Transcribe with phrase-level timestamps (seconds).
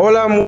[0.00, 0.46] Hola,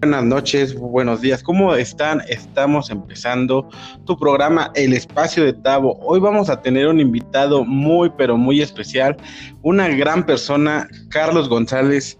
[0.00, 1.40] buenas noches, buenos días.
[1.40, 2.20] ¿Cómo están?
[2.28, 3.68] Estamos empezando
[4.06, 5.96] tu programa El Espacio de Tavo.
[6.00, 9.16] Hoy vamos a tener un invitado muy, pero muy especial,
[9.62, 12.18] una gran persona, Carlos González.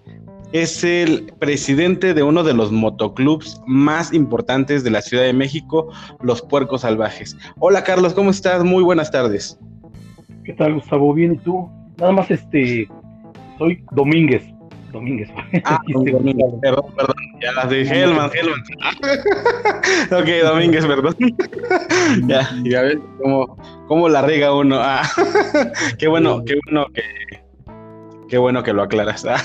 [0.52, 5.88] Es el presidente de uno de los motoclubs más importantes de la Ciudad de México,
[6.22, 7.36] Los Puercos Salvajes.
[7.58, 8.62] Hola Carlos, ¿cómo estás?
[8.62, 9.58] Muy buenas tardes.
[10.44, 11.12] ¿Qué tal, Gustavo?
[11.12, 11.68] Bien, ¿y tú?
[11.98, 12.88] Nada más este,
[13.58, 14.44] soy Domínguez,
[14.92, 15.30] Domínguez.
[15.64, 17.16] Ah, Domínguez, perdón, perdón.
[17.40, 18.60] Ya de Helman, Helman.
[20.12, 21.16] ok, Domínguez, perdón.
[22.26, 24.76] ya, ya ves cómo, cómo la rega uno.
[24.80, 25.02] Ah,
[25.98, 27.02] qué bueno, qué bueno que.
[28.28, 29.26] Qué bueno que lo aclaras.
[29.26, 29.42] Ah,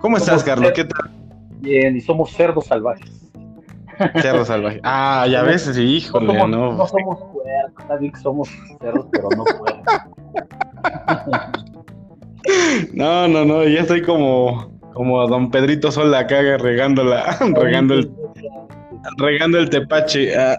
[0.00, 0.72] ¿Cómo estás, Carlos?
[0.72, 1.10] ¿Qué tal?
[1.60, 3.08] Bien, y somos cerdos salvajes.
[4.20, 4.80] Cerdos salvajes.
[4.82, 6.32] Ah, ya ves, sí, híjole, no.
[6.32, 6.72] Somos, no.
[6.72, 8.48] no somos puercos, somos
[8.80, 9.94] cerdos, pero no puercos.
[12.92, 18.10] No, no, no, ya estoy como, como don Pedrito Sola acá regando, la, regando, el,
[19.16, 20.36] regando el tepache.
[20.36, 20.56] Ah.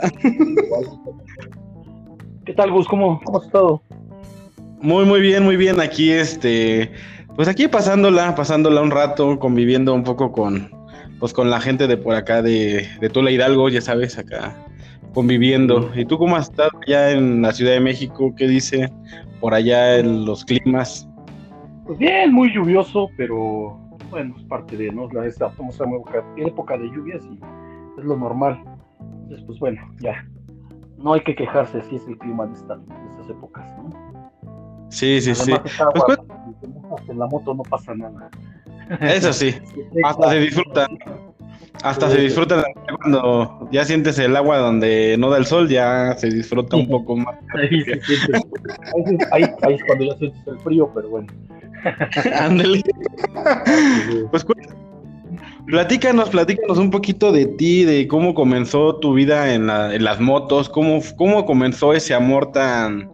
[2.46, 2.88] ¿Qué tal, Gus?
[2.88, 3.82] ¿Cómo, ¿Cómo has estado?
[4.82, 5.80] Muy, muy bien, muy bien.
[5.80, 6.92] Aquí, este,
[7.36, 10.72] pues aquí pasándola, pasándola un rato, conviviendo un poco con,
[11.20, 14.56] pues con la gente de por acá de, de Tula Hidalgo, ya sabes, acá
[15.14, 15.92] conviviendo.
[15.96, 18.34] ¿Y tú cómo has estado allá en la Ciudad de México?
[18.38, 18.90] ¿Qué dice
[19.40, 21.09] por allá en los climas?
[21.90, 23.80] Pues bien, muy lluvioso, pero
[24.12, 25.10] bueno, es parte de, ¿no?
[25.12, 27.40] La, estamos en época, época de lluvias y
[28.00, 28.64] es lo normal.
[29.24, 30.24] Entonces, pues bueno, ya.
[31.00, 33.90] No hay que quejarse si es el clima de, esta, de estas épocas, ¿no?
[34.92, 35.82] Sí, sí, Además, sí.
[35.82, 36.16] Agua,
[36.90, 38.30] Pues, en la moto no pasa nada.
[39.02, 39.56] Eso sí,
[40.04, 40.88] hasta se disfruta.
[41.82, 42.64] Hasta se disfruta
[43.00, 47.16] cuando ya sientes el agua donde no da el sol, ya se disfruta un poco
[47.16, 47.36] más.
[47.56, 48.34] Ahí, se siente-
[48.94, 51.28] ahí, ahí- ahí es cuando ya sientes el frío, pero bueno.
[52.40, 52.82] Ándale.
[54.32, 54.46] Pues
[55.66, 61.00] platícanos, platícanos un poquito de ti, de cómo comenzó tu vida en las motos, cómo,
[61.18, 63.12] cómo comenzó ese amor tan,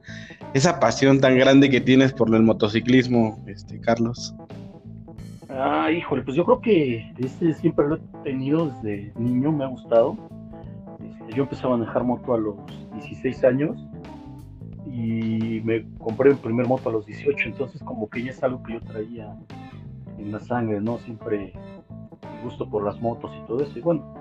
[0.53, 4.33] esa pasión tan grande que tienes por el motociclismo, este, Carlos.
[5.49, 9.67] Ah, híjole, pues yo creo que este siempre lo he tenido desde niño, me ha
[9.67, 10.17] gustado.
[10.99, 12.55] Este, yo empecé a manejar moto a los
[12.93, 13.77] 16 años
[14.85, 18.61] y me compré mi primer moto a los 18, entonces como que ya es algo
[18.63, 19.35] que yo traía
[20.17, 20.97] en la sangre, ¿no?
[20.99, 23.77] Siempre el gusto por las motos y todo eso.
[23.77, 24.13] Y bueno,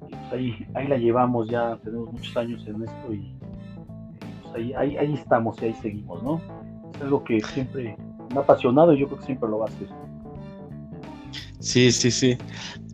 [0.00, 3.34] pues ahí, ahí la llevamos ya, tenemos muchos años en esto y
[4.42, 6.40] pues ahí, ahí, ahí estamos y ahí seguimos, ¿no?
[6.94, 7.96] Es algo que siempre
[8.30, 9.88] me ha apasionado y yo creo que siempre lo va a hacer.
[11.62, 12.36] Sí, sí, sí.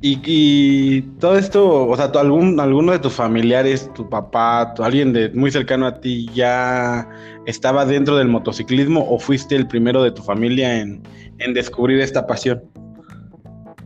[0.03, 5.13] Y, y todo esto, o sea, algún, alguno de tus familiares, tu papá, tu- alguien
[5.13, 7.09] de muy cercano a ti, ya
[7.47, 11.01] estaba dentro del motociclismo o fuiste el primero de tu familia en,
[11.39, 12.63] en descubrir esta pasión?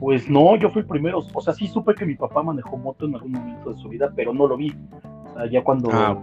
[0.01, 1.23] Pues no, yo fui el primero.
[1.33, 4.13] O sea, sí supe que mi papá manejó moto en algún momento de su vida,
[4.17, 4.75] pero no lo vi.
[5.31, 6.17] O sea, ya cuando Ah,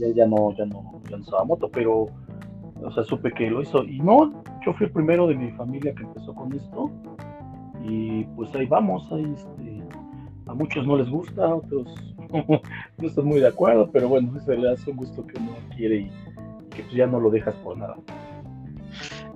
[0.00, 2.06] ya, ya no, ya no, ya no usaba moto, pero
[2.82, 3.84] o sea, supe que lo hizo.
[3.84, 4.32] Y no,
[4.64, 6.90] yo fui el primero de mi familia que empezó con esto.
[7.88, 9.82] Y pues ahí vamos, ahí este,
[10.46, 11.86] a muchos no les gusta, a otros
[12.98, 15.96] no están muy de acuerdo, pero bueno, eso le hace un gusto que uno quiere
[15.96, 16.10] y
[16.74, 17.96] que pues ya no lo dejas por nada.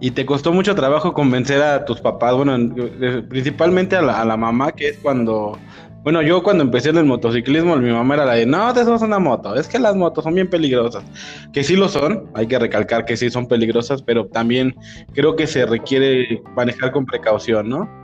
[0.00, 2.34] ¿Y te costó mucho trabajo convencer a tus papás?
[2.34, 5.58] Bueno, en- eh, principalmente a la, a la mamá, que es cuando...
[6.02, 9.02] Bueno, yo cuando empecé en el motociclismo, mi mamá era la de, no, te subas
[9.02, 11.04] una moto, es que las motos son bien peligrosas.
[11.52, 14.74] Que sí lo son, hay que recalcar que sí son peligrosas, pero también
[15.12, 17.99] creo que se requiere manejar con precaución, ¿no?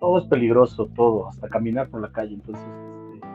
[0.00, 2.64] Todo es peligroso, todo, hasta caminar por la calle, entonces
[3.14, 3.26] este,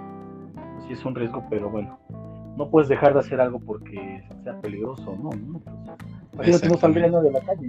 [0.73, 1.97] pues sí es un riesgo, pero bueno,
[2.57, 5.29] no puedes dejar de hacer algo porque sea peligroso, ¿no?
[5.29, 5.61] ¿no?
[6.33, 7.67] Imagínate no nadie a la calle,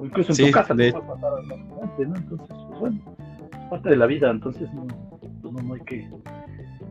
[0.00, 2.16] o incluso en Sí, tu casa de- te puede pasar accidente, ¿no?
[2.16, 3.00] Entonces, pues bueno,
[3.52, 4.86] es parte de la vida, entonces no,
[5.20, 6.08] pues, no, no hay que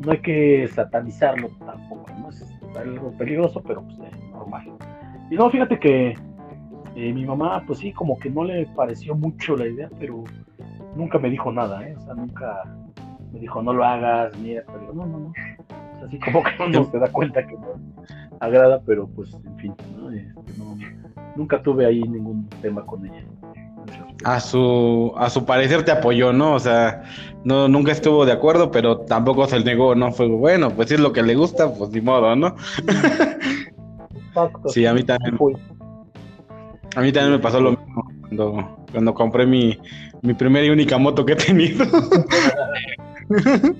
[0.06, 2.29] no hay que satanizarlo tampoco, ¿no?
[2.29, 2.43] Es
[2.78, 4.66] algo peligroso, pero pues es normal.
[5.29, 6.16] Y no, fíjate que
[6.96, 10.23] eh, mi mamá, pues sí, como que no le pareció mucho la idea, pero
[10.95, 11.95] nunca me dijo nada, ¿eh?
[11.97, 12.63] O sea, nunca
[13.31, 15.28] me dijo, no lo hagas, mira, pero no, no, no.
[15.29, 15.34] O
[15.99, 17.67] sea, así como que uno se da cuenta que no
[18.40, 20.09] agrada, pero pues, en fin, ¿no?
[20.11, 20.78] Este, no-
[21.35, 23.25] nunca tuve ahí ningún tema con ella.
[24.25, 26.53] A su, a su parecer te apoyó, ¿no?
[26.53, 27.03] O sea,
[27.43, 30.11] no, nunca estuvo de acuerdo, pero tampoco se negó, ¿no?
[30.13, 32.55] Fue bueno, pues si es lo que le gusta, pues ni modo, ¿no?
[34.28, 35.37] Exacto, Sí, a mí también.
[36.95, 39.78] A mí también me pasó lo mismo cuando, cuando compré mi,
[40.22, 41.85] mi primera y única moto que he tenido.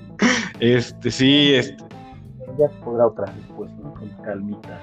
[0.60, 1.82] este, sí, este,
[2.58, 3.94] Ya podrá otra después, ¿no?
[3.94, 4.80] Con calmita.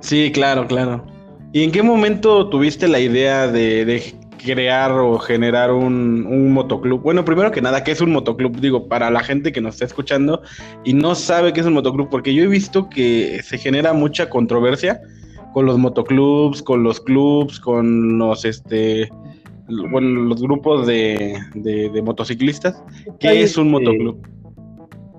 [0.00, 1.04] sí, claro, claro.
[1.52, 7.02] ¿Y en qué momento tuviste la idea de, de crear o generar un, un, motoclub.
[7.02, 8.58] Bueno, primero que nada, ¿qué es un motoclub?
[8.60, 10.42] Digo, para la gente que nos está escuchando
[10.84, 14.30] y no sabe qué es un motoclub, porque yo he visto que se genera mucha
[14.30, 15.00] controversia
[15.52, 19.10] con los motoclubs, con los clubs, con los este
[19.90, 22.82] bueno, los grupos de, de, motociclistas.
[23.18, 24.20] ¿Qué es un motoclub?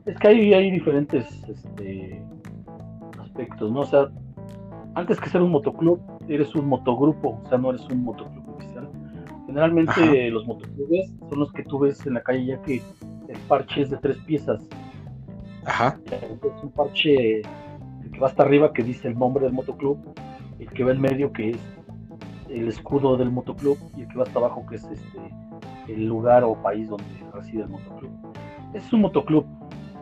[0.06, 2.21] Es que hay, hay diferentes este,
[3.19, 3.81] aspectos, ¿no?
[3.81, 4.09] O sea,
[4.95, 8.89] antes que ser un motoclub, eres un motogrupo, o sea, no eres un motoclub oficial.
[9.48, 12.81] Generalmente los motoclubes son los que tú ves en la calle ya que
[13.27, 14.68] el parche es de tres piezas.
[15.65, 16.00] Ajá.
[16.07, 17.42] Es un parche
[18.12, 19.98] que va hasta arriba que dice el nombre del motoclub,
[20.59, 21.57] el que va en medio que es
[22.51, 25.19] el escudo del motoclub y el que va hasta abajo que es este
[25.88, 28.12] el lugar o país donde reside el motoclub.
[28.74, 29.45] Es un motoclub.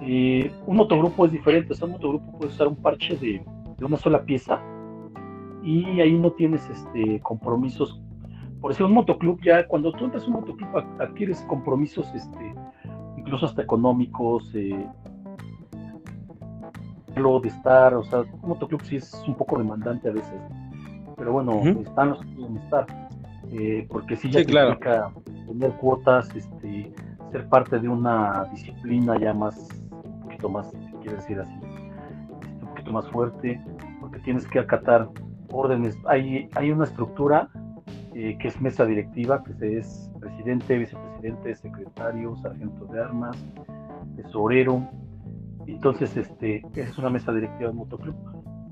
[0.02, 3.44] Eh, un motogrupo es diferente, o un motogrupo puede usar un parche de,
[3.78, 4.62] de una sola pieza
[5.64, 8.02] y ahí no tienes este compromisos.
[8.62, 10.70] Por decir, un motoclub ya, cuando tú entras a un motoclub
[11.00, 12.54] adquieres compromisos este,
[13.18, 14.88] incluso hasta económicos, eh,
[17.42, 20.40] de estar, o sea, un motoclub sí es un poco demandante a veces
[21.20, 22.88] pero bueno, están los que quieren estar.
[23.52, 25.12] Eh, porque sí ya significa
[25.48, 26.94] tener cuotas, este,
[27.32, 32.64] ser parte de una disciplina ya más, un poquito más, si quiere decir así, este,
[32.64, 33.62] un poquito más fuerte,
[34.00, 35.10] porque tienes que acatar
[35.52, 35.98] órdenes.
[36.08, 37.50] Hay, hay una estructura
[38.14, 43.38] eh, que es mesa directiva, que es presidente, vicepresidente, secretario, sargento de armas,
[44.16, 44.88] tesorero.
[45.66, 48.16] Entonces, este, esa es una mesa directiva del motoclub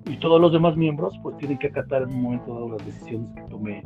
[0.09, 3.30] y todos los demás miembros pues tienen que acatar en un momento dado las decisiones
[3.31, 3.83] que tome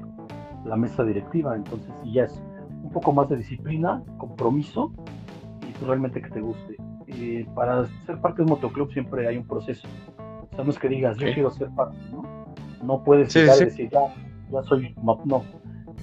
[0.66, 1.56] la mesa directiva.
[1.56, 2.42] Entonces, si ya es
[2.84, 4.92] un poco más de disciplina, compromiso
[5.68, 6.78] y pues, realmente que te guste.
[7.08, 9.88] Eh, para ser parte de un motoclub siempre hay un proceso.
[10.18, 12.24] O sea, no es que digas, yo quiero ser parte, ¿no?
[12.84, 14.00] No puedes decir, ya,
[14.52, 15.44] ya soy, no.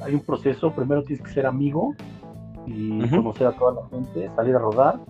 [0.02, 1.94] Hay un proceso, primero tienes que ser amigo
[2.66, 5.00] y conocer a toda la gente, salir a rodar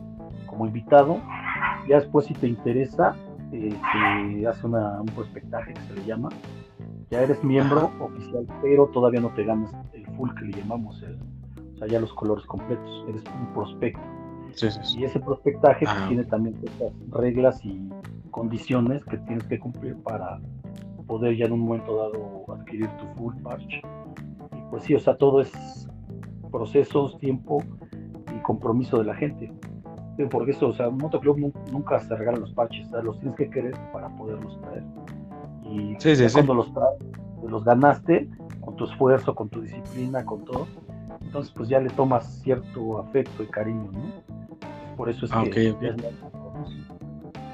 [0.46, 1.18] como invitado.
[1.88, 3.14] Ya después, si te interesa,
[3.52, 6.28] eh, hace un prospectaje que se le llama.
[7.10, 11.78] Ya eres miembro oficial, pero todavía no te ganas el full que le llamamos, o
[11.78, 14.02] sea, ya los colores completos, eres un prospecto.
[14.96, 17.88] Y ese prospectaje pues, tiene también estas reglas y
[18.30, 20.40] condiciones que tienes que cumplir para
[21.06, 23.80] poder ya en un momento dado adquirir tu full parche.
[24.52, 25.88] Y pues sí, o sea, todo es
[26.50, 27.62] procesos, tiempo
[28.36, 29.52] y compromiso de la gente
[30.26, 33.74] porque eso, o sea, un motoclub nunca se regalan los parches, los tienes que querer
[33.92, 34.82] para poderlos traer.
[35.64, 35.96] Y
[36.32, 36.98] cuando los traes,
[37.46, 38.28] los ganaste
[38.60, 40.66] con tu esfuerzo, con tu disciplina, con todo,
[41.22, 44.96] entonces pues ya le tomas cierto afecto y cariño, ¿no?
[44.96, 45.94] Por eso es ah, que okay,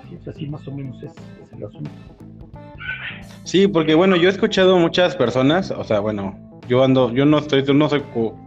[0.09, 1.13] sí, así más o menos es,
[1.43, 1.91] es el asunto.
[3.43, 6.35] Sí, porque bueno, yo he escuchado muchas personas, o sea, bueno,
[6.69, 8.03] yo ando, yo no estoy, no soy,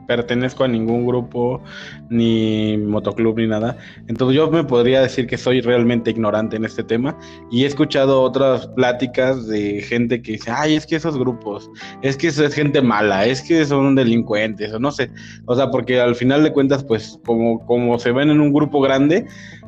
[0.08, 1.62] pertenezco a ningún grupo,
[2.10, 3.78] ni motoclub, ni nada.
[4.08, 7.18] Entonces yo me podría decir que soy realmente ignorante en este tema.
[7.52, 11.69] Y he escuchado otras pláticas de gente que dice, ay, es que esos grupos,
[12.02, 15.12] es que eso es gente mala, es que son delincuentes, o no sé.
[15.46, 18.81] O sea, porque al final de cuentas, pues, como, como se ven en un grupo
[18.81, 19.28] grande,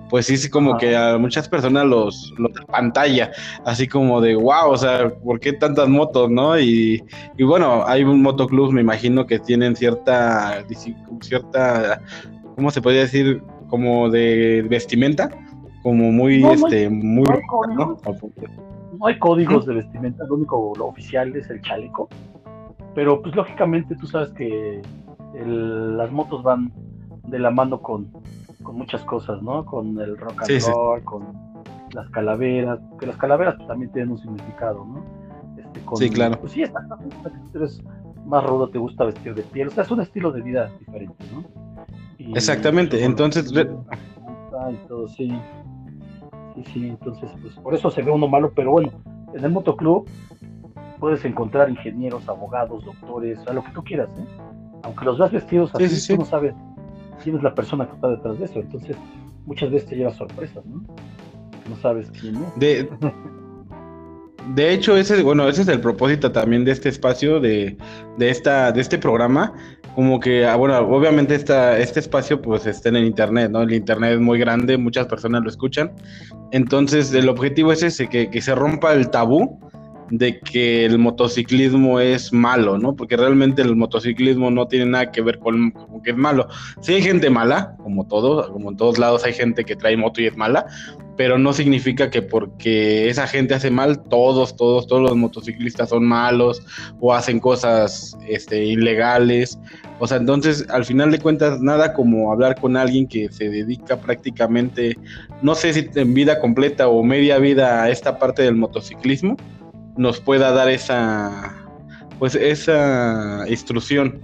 [0.09, 3.31] pues sí, sí, como que a muchas personas los, los pantalla,
[3.65, 6.59] así como de, wow, o sea, ¿por qué tantas motos, no?
[6.59, 7.03] Y,
[7.37, 10.65] y bueno, hay un motoclub, me imagino que tienen cierta,
[11.21, 12.01] cierta,
[12.55, 13.41] ¿cómo se podría decir?
[13.69, 15.29] Como de vestimenta,
[15.83, 17.23] como muy, este, muy...
[17.23, 17.99] No hay, códigos,
[18.97, 19.05] ¿no?
[19.05, 22.09] hay códigos de vestimenta, lo único, lo oficial es el chaleco,
[22.95, 24.81] pero pues lógicamente tú sabes que
[25.45, 26.73] las motos van
[27.27, 28.11] de la mano con
[28.63, 29.65] con muchas cosas, ¿no?
[29.65, 31.33] Con el rock and roll, con
[31.93, 35.03] las calaveras, que las calaveras pues, también tienen un significado, ¿no?
[35.57, 36.39] Este, sí, claro.
[36.39, 36.85] Pues sí, está,
[37.53, 37.81] eres
[38.25, 41.23] más rudo, te gusta vestir de piel, o sea, es un estilo de vida diferente,
[41.33, 41.43] ¿no?
[42.35, 43.51] Exactamente, entonces...
[43.51, 45.31] Y todo, sí.
[46.53, 48.91] Sí, sí, entonces, pues por eso se ve uno malo, pero bueno,
[49.33, 50.05] en el motoclub
[50.99, 54.25] puedes encontrar ingenieros, abogados, doctores, o sea, lo que tú quieras, ¿eh?
[54.83, 56.53] Aunque los veas vestidos así, tú no sabes
[57.23, 58.59] quién es la persona que está detrás de eso.
[58.59, 58.97] Entonces,
[59.45, 60.83] muchas veces te lleva sorpresas, ¿no?
[61.69, 62.59] No sabes quién es.
[62.59, 62.89] De,
[64.55, 67.77] de hecho, ese, bueno, ese es el propósito también de este espacio, de,
[68.17, 69.53] de, esta, de este programa.
[69.95, 73.61] Como que, ah, bueno, obviamente esta, este espacio pues está en el internet, ¿no?
[73.61, 75.91] El internet es muy grande, muchas personas lo escuchan.
[76.51, 79.59] Entonces, el objetivo es ese, que, que se rompa el tabú
[80.09, 82.95] de que el motociclismo es malo, ¿no?
[82.95, 85.71] Porque realmente el motociclismo no tiene nada que ver con,
[86.03, 86.47] que es malo.
[86.81, 90.21] Sí hay gente mala, como todo, como en todos lados hay gente que trae moto
[90.21, 90.65] y es mala,
[91.19, 96.05] pero no significa que porque esa gente hace mal, todos, todos, todos los motociclistas son
[96.05, 96.63] malos
[97.01, 99.59] o hacen cosas este, ilegales.
[99.99, 103.99] O sea, entonces, al final de cuentas, nada como hablar con alguien que se dedica
[103.99, 104.97] prácticamente,
[105.41, 109.35] no sé si en vida completa o media vida a esta parte del motociclismo,
[109.97, 111.53] nos pueda dar esa,
[112.17, 114.19] pues, esa instrucción.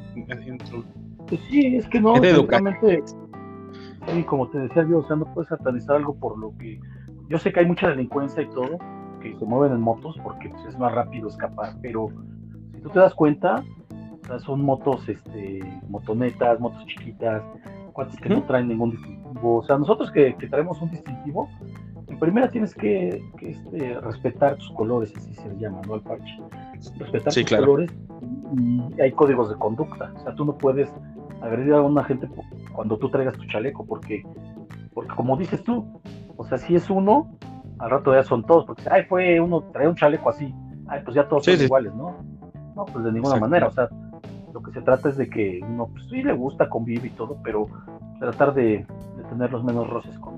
[1.27, 3.15] Pues sí, es que no, es
[4.07, 6.79] Sí, como te decía yo, o sea, no puedes satanizar algo por lo que.
[7.27, 8.77] Yo sé que hay mucha delincuencia y todo,
[9.19, 12.09] que se mueven en motos porque pues, es más rápido escapar, pero
[12.75, 13.63] si tú te das cuenta,
[14.23, 17.41] o sea, son motos, este, motonetas, motos chiquitas,
[17.93, 19.57] cuates que no traen ningún distintivo.
[19.57, 21.49] O sea, nosotros que, traemos un distintivo,
[22.15, 25.95] en primera tienes que, este, respetar tus colores, así se llama, ¿no?
[25.95, 26.41] Al parche.
[26.97, 27.91] Respetar tus colores
[28.57, 30.13] y hay códigos de conducta.
[30.15, 30.89] O sea, tú no puedes
[31.41, 32.29] agredir a una gente
[32.73, 34.23] cuando tú traigas tu chaleco, porque,
[34.93, 35.85] porque como dices tú,
[36.37, 37.35] o sea, si es uno,
[37.79, 40.55] al rato ya son todos, porque ay, fue uno, trae un chaleco así,
[40.87, 42.15] ay, pues ya todos son iguales, ¿no?
[42.77, 43.89] No, pues de ninguna manera, o sea,
[44.53, 47.37] lo que se trata es de que uno, pues sí le gusta, convive y todo,
[47.43, 47.67] pero
[48.19, 48.85] tratar de,
[49.29, 50.35] tener los menos roces con,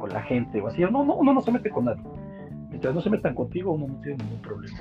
[0.00, 2.02] con, la gente o así, no, no, uno no se mete con nadie.
[2.68, 4.78] Mientras no se metan contigo, uno no tiene ningún problema.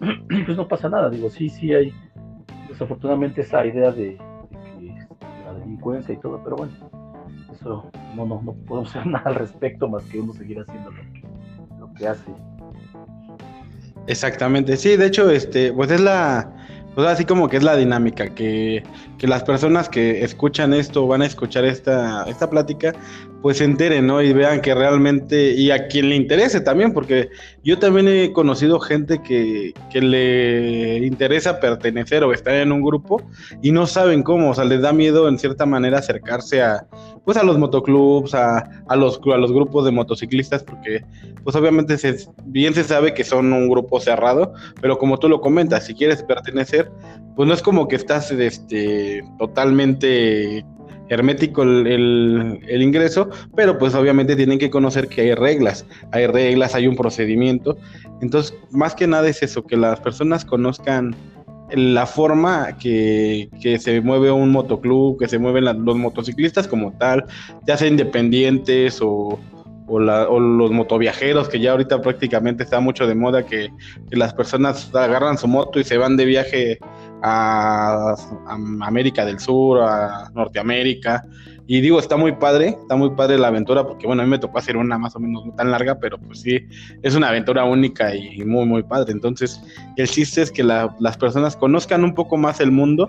[0.46, 1.92] pues no pasa nada, digo, sí, sí hay
[2.68, 4.18] desafortunadamente esa idea de,
[5.58, 6.72] delincuencia y todo, pero bueno,
[7.52, 11.02] eso no, no, no podemos hacer nada al respecto más que uno seguir haciendo lo
[11.12, 11.22] que,
[11.78, 12.30] lo que hace.
[14.06, 16.50] Exactamente, sí, de hecho, este, pues es la,
[16.94, 18.82] pues así como que es la dinámica, que,
[19.18, 22.92] que, las personas que escuchan esto van a escuchar esta, esta plática,
[23.42, 24.20] pues se enteren, ¿no?
[24.22, 27.30] Y vean que realmente, y a quien le interese también, porque
[27.64, 33.22] yo también he conocido gente que, que le interesa pertenecer o estar en un grupo
[33.62, 36.86] y no saben cómo, o sea, les da miedo en cierta manera acercarse a,
[37.24, 41.02] pues a los motoclubs, a, a, los, a los grupos de motociclistas, porque
[41.42, 45.40] pues obviamente se, bien se sabe que son un grupo cerrado, pero como tú lo
[45.40, 46.90] comentas, si quieres pertenecer,
[47.36, 50.64] pues no es como que estás este, totalmente
[51.10, 56.86] hermético el, ingreso, pero pues obviamente tienen que conocer que hay reglas, hay reglas, hay
[56.86, 57.76] un procedimiento.
[58.22, 61.14] Entonces, más que nada es eso, que las personas conozcan
[61.72, 63.48] la forma que,
[63.80, 67.24] se mueve un motoclub, que se mueven los motociclistas como tal,
[67.66, 69.38] ya sea independientes o,
[69.88, 73.70] o, los motoviajeros, que ya ahorita prácticamente está mucho de moda que,
[74.08, 76.78] que las personas agarran su moto y se van de viaje
[77.22, 78.14] a,
[78.82, 81.24] América del Sur, a Norteamérica.
[81.66, 84.38] Y digo, está muy padre, está muy padre la aventura, porque bueno, a mí me
[84.38, 86.58] tocó hacer una más o menos no tan larga, pero pues sí,
[87.02, 89.12] es una aventura única y muy, muy padre.
[89.12, 89.62] Entonces,
[89.96, 93.08] el chiste es que las personas conozcan un poco más el mundo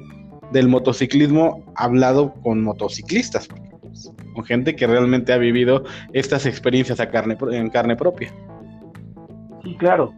[0.51, 7.09] del motociclismo hablado con motociclistas, pues, con gente que realmente ha vivido estas experiencias a
[7.09, 8.31] carne, en carne propia.
[9.63, 10.13] Sí, claro.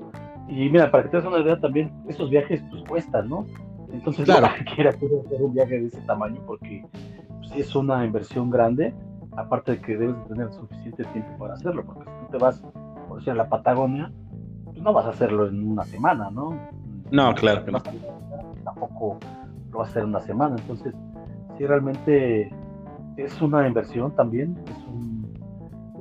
[0.50, 3.46] Y mira, para que te des una idea también, esos viajes pues cuestan, ¿no?
[3.94, 4.48] Entonces, claro.
[4.76, 6.86] quiera hacer un viaje de ese tamaño porque
[7.40, 8.94] pues, es una inversión grande,
[9.38, 12.62] aparte de que debes de tener suficiente tiempo para hacerlo, porque si tú te vas,
[13.08, 14.12] por decir, a la Patagonia,
[14.66, 16.58] pues no vas a hacerlo en una semana, ¿no?
[17.12, 17.82] No, claro que no.
[18.64, 19.20] Tampoco
[19.72, 20.94] lo vas a hacer en una semana, entonces,
[21.58, 22.52] sí, realmente
[23.18, 25.34] es una inversión también, es un,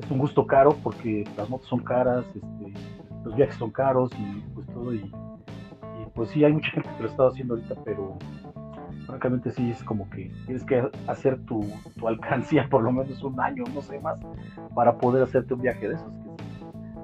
[0.03, 2.73] es un gusto caro porque las motos son caras, este,
[3.25, 5.13] los viajes son caros y pues todo y
[6.15, 8.17] pues sí, hay mucha gente que lo está haciendo ahorita, pero
[9.07, 11.67] francamente sí es como que tienes que hacer tu,
[11.99, 14.19] tu alcancía por lo menos un año, no sé más,
[14.75, 16.13] para poder hacerte un viaje de esos,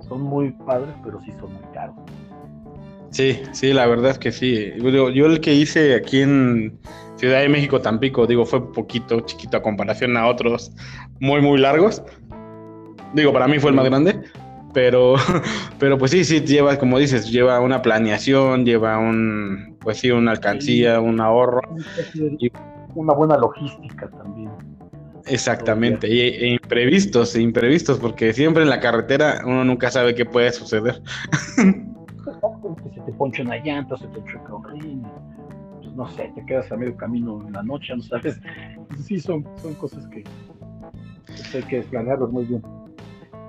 [0.06, 1.96] son muy padres, pero sí son muy caros.
[3.10, 4.72] Sí, sí, la verdad es que sí.
[4.78, 6.78] Yo, yo el que hice aquí en
[7.16, 10.72] Ciudad de México, Tampico, digo, fue poquito, chiquito a comparación a otros
[11.20, 12.02] muy, muy largos.
[13.14, 14.20] Digo, para mí fue el más grande,
[14.78, 15.16] pero,
[15.80, 20.30] pero pues sí, sí, lleva, como dices, lleva una planeación, lleva un, pues sí, una
[20.30, 21.60] alcancía, un ahorro.
[22.38, 22.52] Y,
[22.94, 24.52] una buena logística también.
[25.26, 30.24] Exactamente, y, e imprevistos, e imprevistos, porque siempre en la carretera uno nunca sabe qué
[30.24, 31.02] puede suceder.
[31.56, 35.02] que se te ponche una llanta, se te choca un ring,
[35.82, 38.40] pues no sé, te quedas a medio camino en la noche, no sabes.
[39.04, 40.22] Sí, son, son cosas que,
[41.50, 42.62] que hay que planearlos muy bien.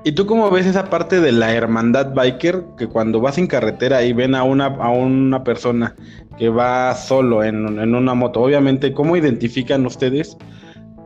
[0.05, 2.63] ¿Y tú cómo ves esa parte de la hermandad biker?
[2.77, 5.93] Que cuando vas en carretera y ven a una, a una persona
[6.37, 10.37] que va solo en, en una moto, obviamente, ¿cómo identifican ustedes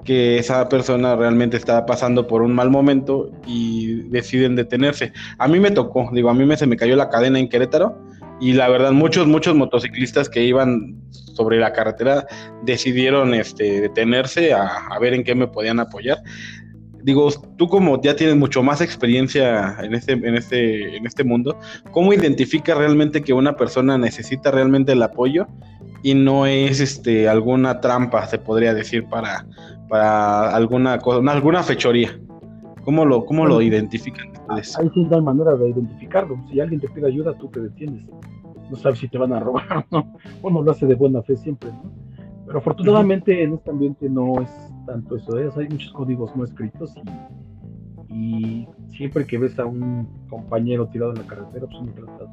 [0.05, 5.11] que esa persona realmente está pasando por un mal momento y deciden detenerse?
[5.39, 7.97] A mí me tocó, digo, a mí me, se me cayó la cadena en Querétaro
[8.39, 12.27] y la verdad muchos, muchos motociclistas que iban sobre la carretera
[12.61, 16.19] decidieron este, detenerse a, a ver en qué me podían apoyar
[17.03, 21.57] digo, tú como ya tienes mucho más experiencia en este, en este, en este mundo,
[21.91, 25.47] ¿cómo identifica realmente que una persona necesita realmente el apoyo
[26.01, 29.45] y no es este alguna trampa, se podría decir, para,
[29.89, 32.19] para alguna cosa, alguna fechoría?
[32.83, 34.77] ¿Cómo lo, cómo lo identifican ustedes?
[34.77, 36.37] Hay manera de identificarlo.
[36.51, 38.05] Si alguien te pide ayuda, tú te detienes.
[38.69, 40.13] No sabes si te van a robar o no.
[40.41, 41.91] Uno lo hace de buena fe siempre, ¿no?
[42.45, 45.39] Pero afortunadamente en este ambiente no es tanto eso.
[45.39, 45.49] ¿eh?
[45.55, 46.93] Hay muchos códigos no escritos
[48.09, 52.25] y, siempre que ves a un compañero tirado en la carretera, pues uno trata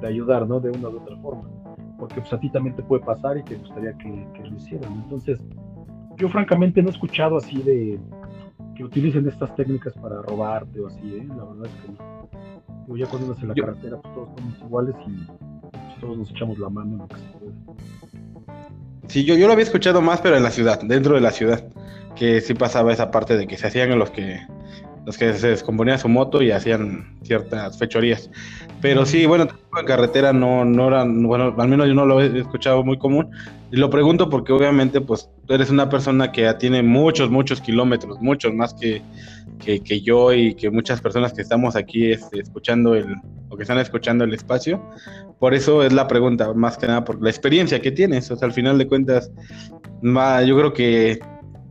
[0.00, 0.58] de, ayudar, ¿no?
[0.58, 1.48] De una u otra forma.
[1.98, 4.08] Porque pues a ti también te puede pasar y te gustaría que,
[4.42, 4.92] lo hicieran.
[5.04, 5.40] Entonces,
[6.16, 8.00] yo francamente no he escuchado así de
[8.74, 11.26] que utilicen estas técnicas para robarte o así, ¿eh?
[11.28, 12.96] La verdad es que no.
[12.96, 15.26] ya cuando uno en la carretera, pues todos somos iguales y
[15.70, 17.52] pues, todos nos echamos la mano en lo que se puede.
[19.08, 21.64] Sí, yo, yo lo había escuchado más, pero en la ciudad, dentro de la ciudad,
[22.14, 24.40] que sí pasaba esa parte de que se hacían los que
[25.08, 28.30] los que se descomponía su moto y hacían ciertas fechorías.
[28.82, 29.48] Pero sí, bueno,
[29.80, 33.30] en carretera no, no eran, bueno, al menos yo no lo he escuchado muy común.
[33.72, 38.20] Y lo pregunto porque obviamente, pues, tú eres una persona que tiene muchos, muchos kilómetros,
[38.20, 39.00] muchos más que,
[39.64, 43.16] que, yo y que muchas personas que estamos aquí este, escuchando el,
[43.48, 44.78] o que están escuchando el espacio.
[45.38, 48.30] Por eso es la pregunta, más que nada por la experiencia que tienes.
[48.30, 49.32] O sea, al final de cuentas,
[50.02, 51.18] yo creo que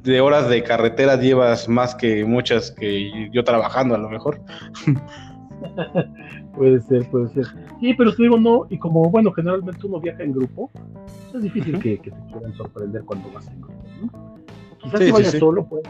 [0.08, 4.40] de horas de carretera llevas más que muchas que yo trabajando a lo mejor.
[6.56, 7.46] puede ser, puede ser.
[7.80, 10.72] Sí, pero te digo, no, y como, bueno, generalmente uno viaja en grupo,
[11.34, 14.38] es difícil que, te quieran sorprender cuando vas en grupo, ¿no?
[14.80, 15.84] Quizás si vayas solo, pues,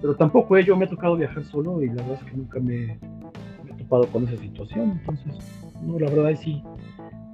[0.00, 2.60] pero tampoco eh, yo me ha tocado viajar solo y la verdad es que nunca
[2.60, 5.34] me, he topado con esa situación, entonces,
[5.82, 6.62] no, la verdad ahí sí,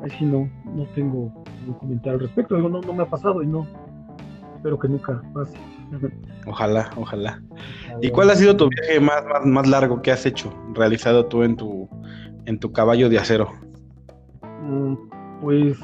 [0.01, 1.33] ahí sí no, no tengo
[1.67, 3.67] un comentario al respecto, digo, no, no me ha pasado y no,
[4.65, 5.59] espero que nunca pase.
[6.47, 7.43] Ojalá, ojalá.
[8.01, 11.55] ¿Y cuál ha sido tu viaje más, más, largo que has hecho, realizado tú en
[11.55, 11.87] tu,
[12.47, 13.53] en tu caballo de acero?
[14.63, 14.95] Mm,
[15.43, 15.77] Pues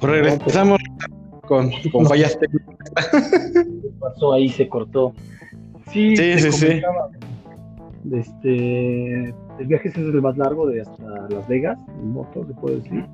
[0.00, 0.78] regresamos
[1.46, 2.76] con, con fallas técnicas.
[3.98, 4.48] pasó ahí?
[4.48, 5.14] Se cortó.
[5.92, 6.82] Sí, sí, sí, sí.
[8.12, 9.24] Este,
[9.58, 13.04] el viaje es el más largo de hasta Las Vegas, en moto, se puede decir.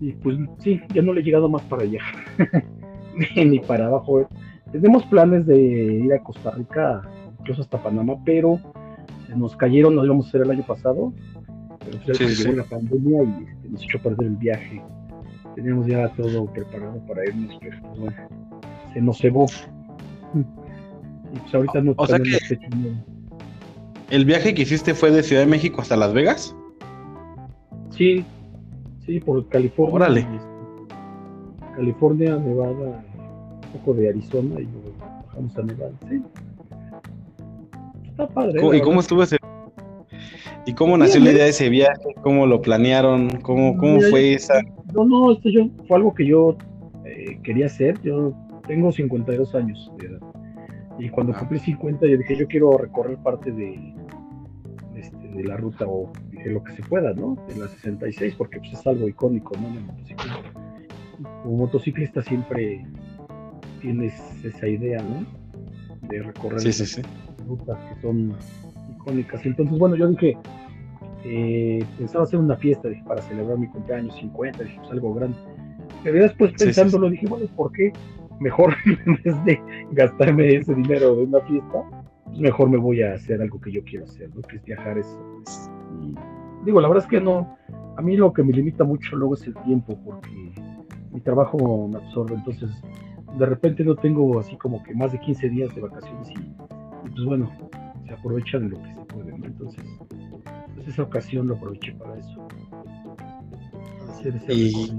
[0.00, 2.00] Y pues sí, ya no le he llegado más para allá,
[3.36, 4.28] ni para abajo.
[4.72, 7.02] Tenemos planes de ir a Costa Rica,
[7.40, 8.60] incluso hasta Panamá, pero
[9.34, 11.12] nos cayeron, nos íbamos a hacer el año pasado,
[11.84, 14.82] pero pues sí, llegó la pandemia y este, nos echó a perder el viaje.
[15.56, 18.16] Teníamos ya todo preparado para irnos, pero bueno,
[18.92, 19.46] se nos cebó.
[20.34, 22.58] Y pues ahorita no o sea que
[24.10, 26.54] ¿El viaje que hiciste fue de Ciudad de México hasta Las Vegas?
[27.90, 28.24] Sí,
[29.04, 29.94] sí, por California.
[29.94, 30.26] Órale.
[31.74, 33.04] California, Nevada,
[33.64, 34.92] un poco de Arizona y luego
[35.26, 36.22] bajamos a Nevada, sí.
[38.04, 38.76] Está padre.
[38.76, 39.38] ¿Y cómo estuvo ese
[40.66, 42.14] ¿Y cómo nació la idea de ese viaje?
[42.22, 43.40] ¿Cómo lo planearon?
[43.40, 44.60] ¿Cómo, cómo fue esa?
[44.96, 46.56] No, no, esto yo, fue algo que yo
[47.04, 48.00] eh, quería hacer.
[48.02, 48.32] Yo
[48.66, 50.20] tengo 52 años de edad.
[50.98, 51.38] Y cuando ah.
[51.38, 53.94] cumplí 50 yo dije, yo quiero recorrer parte de,
[54.96, 57.36] este, de la ruta o de lo que se pueda, ¿no?
[57.46, 59.68] De la 66, porque pues, es algo icónico, ¿no?
[61.42, 62.86] Como motociclista siempre
[63.82, 65.26] tienes esa idea, ¿no?
[66.08, 66.62] De recorrer
[67.46, 68.34] rutas que son
[68.96, 69.44] icónicas.
[69.44, 70.38] Entonces, bueno, yo dije,
[71.28, 75.36] eh, pensaba hacer una fiesta para celebrar mi cumpleaños 50, dije, pues algo grande.
[76.04, 77.92] Pero después pensándolo, dije, bueno, ¿por qué?
[78.38, 78.74] Mejor
[79.06, 79.60] en vez de
[79.90, 81.82] gastarme ese dinero en una fiesta,
[82.24, 84.42] pues mejor me voy a hacer algo que yo quiero hacer, ¿no?
[84.42, 84.98] Que es viajar.
[84.98, 85.18] Es,
[86.64, 87.56] digo, la verdad es que no,
[87.96, 90.52] a mí lo que me limita mucho luego es el tiempo, porque
[91.10, 92.70] mi trabajo me absorbe, entonces
[93.36, 96.34] de repente no tengo así como que más de 15 días de vacaciones y,
[97.10, 97.50] pues bueno,
[98.06, 99.84] se aprovecha de lo que se puede, Entonces,
[100.86, 102.48] esa ocasión lo aproveché para eso.
[104.48, 104.92] y,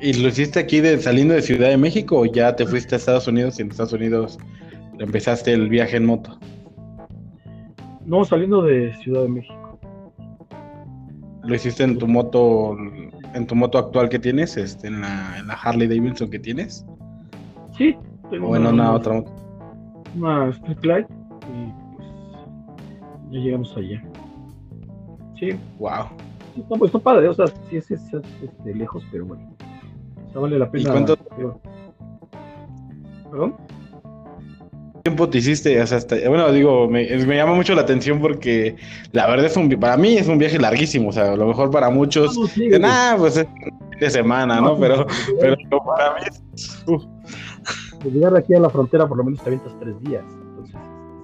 [0.00, 2.98] ¿Y lo hiciste aquí de, saliendo de Ciudad de México o ya te fuiste a
[2.98, 4.38] Estados Unidos y en Estados Unidos
[4.98, 6.38] empezaste el viaje en moto?
[8.04, 9.78] No, saliendo de Ciudad de México.
[11.42, 12.76] ¿Lo hiciste en tu moto,
[13.34, 16.84] en tu moto actual que tienes, este, en la, en la Harley Davidson que tienes?
[17.76, 17.96] Sí,
[18.30, 19.32] tengo o en una, otra moto.
[20.16, 22.08] Una Street Light y pues
[23.30, 24.02] ya llegamos allá.
[25.38, 25.50] Sí.
[25.78, 26.06] Wow.
[26.56, 29.54] está, pues, está padre, o sea, sí es, es, este, lejos, pero bueno.
[30.28, 30.88] O sea, vale la pena.
[30.88, 31.16] ¿Y cuánto,
[33.30, 33.54] ¿Perdón?
[35.06, 35.80] tiempo te hiciste?
[35.80, 38.74] O sea, hasta, bueno, digo, me, me, llama mucho la atención porque
[39.12, 41.70] la verdad es un, para mí es un viaje larguísimo, o sea, a lo mejor
[41.70, 43.46] para muchos, no, sí, ah, pues es
[44.00, 44.76] de semana, ¿no?
[44.78, 45.06] Pero,
[45.40, 46.84] pero para mí es...
[48.02, 50.76] De llegar aquí a la frontera por lo menos te avientas tres días, entonces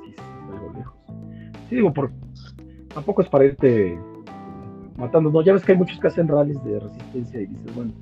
[0.05, 0.95] sí, es algo lejos.
[1.69, 2.13] Sí, digo, por,
[2.95, 3.99] tampoco es para irte
[4.97, 7.93] matando, no, ya ves que hay muchos que hacen rallies de resistencia y dices, bueno,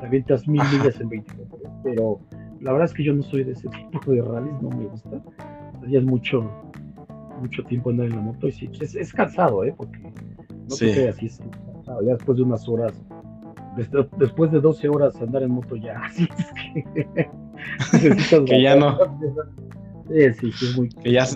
[0.00, 2.20] te avientas mil millas en 24 pero
[2.60, 5.22] la verdad es que yo no soy de ese tipo de rallies, no me gusta.
[5.86, 6.50] Ya es mucho,
[7.40, 9.74] mucho tiempo andar en la moto y sí, es, es cansado, ¿eh?
[9.76, 10.86] Porque no sí.
[10.86, 12.02] te creas, es cansado.
[12.02, 12.92] Ya después de unas horas,
[14.18, 16.52] después de 12 horas andar en moto ya, así es
[18.30, 18.98] que que ya no.
[20.08, 21.26] Sí, sí, sí, es muy que ya,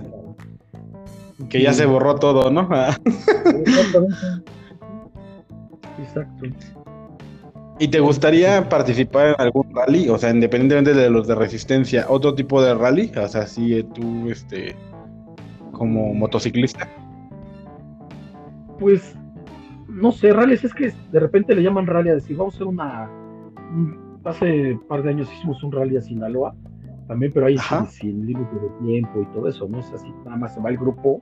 [1.48, 2.68] que ya se borró todo, ¿no?
[3.64, 4.16] Exactamente.
[5.98, 6.46] Exacto.
[7.78, 10.08] ¿Y te gustaría participar en algún rally?
[10.08, 13.84] O sea, independientemente de los de resistencia, otro tipo de rally, o sea, si eh,
[13.94, 14.76] tú, este,
[15.72, 16.88] como motociclista.
[18.78, 19.16] Pues,
[19.88, 22.66] no sé, rallies es que de repente le llaman rally a decir, vamos a hacer
[22.66, 23.10] una,
[24.24, 26.54] hace un par de años hicimos un rally a Sinaloa,
[27.12, 29.80] también, pero ahí sin, sin límite de tiempo y todo eso, ¿no?
[29.80, 31.20] Es así, nada más se va el grupo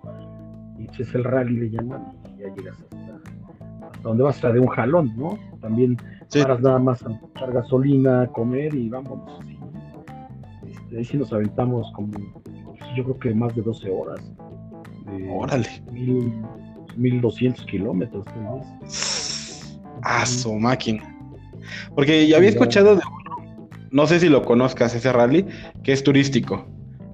[0.78, 4.60] y es el rally le llaman y ya llegas hasta, hasta donde vas a de
[4.60, 5.36] un jalón, ¿no?
[5.60, 5.96] También
[6.32, 9.40] para nada más a echar gasolina, comer y vámonos.
[9.40, 9.58] Así.
[10.68, 12.12] Este, ahí sí nos aventamos como,
[12.96, 14.32] yo creo que más de 12 horas.
[15.28, 15.66] Órale.
[15.90, 16.32] Mil,
[16.96, 18.24] 1200 kilómetros.
[20.02, 21.02] Ah, su máquina.
[21.96, 23.02] Porque ya había escuchado de
[23.90, 25.46] no sé si lo conozcas ese rally,
[25.82, 26.66] que es turístico,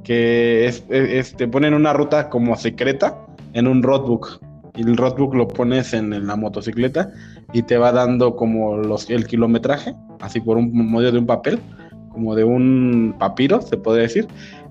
[0.05, 3.19] que es, es, te ponen una ruta como secreta
[3.53, 4.41] en un roadbook
[4.77, 7.11] y el roadbook lo pones en, la motocicleta
[7.53, 11.59] y te va dando como los, el kilometraje, así por un medio de un papel,
[12.11, 14.29] como de un papiro, se puede decir,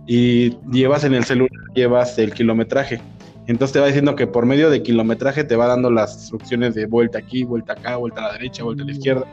[0.07, 3.01] y llevas en el celular, llevas el kilometraje.
[3.47, 6.85] Entonces te va diciendo que por medio de kilometraje te va dando las instrucciones de
[6.87, 9.25] vuelta aquí, vuelta acá, vuelta a la derecha, vuelta a la izquierda.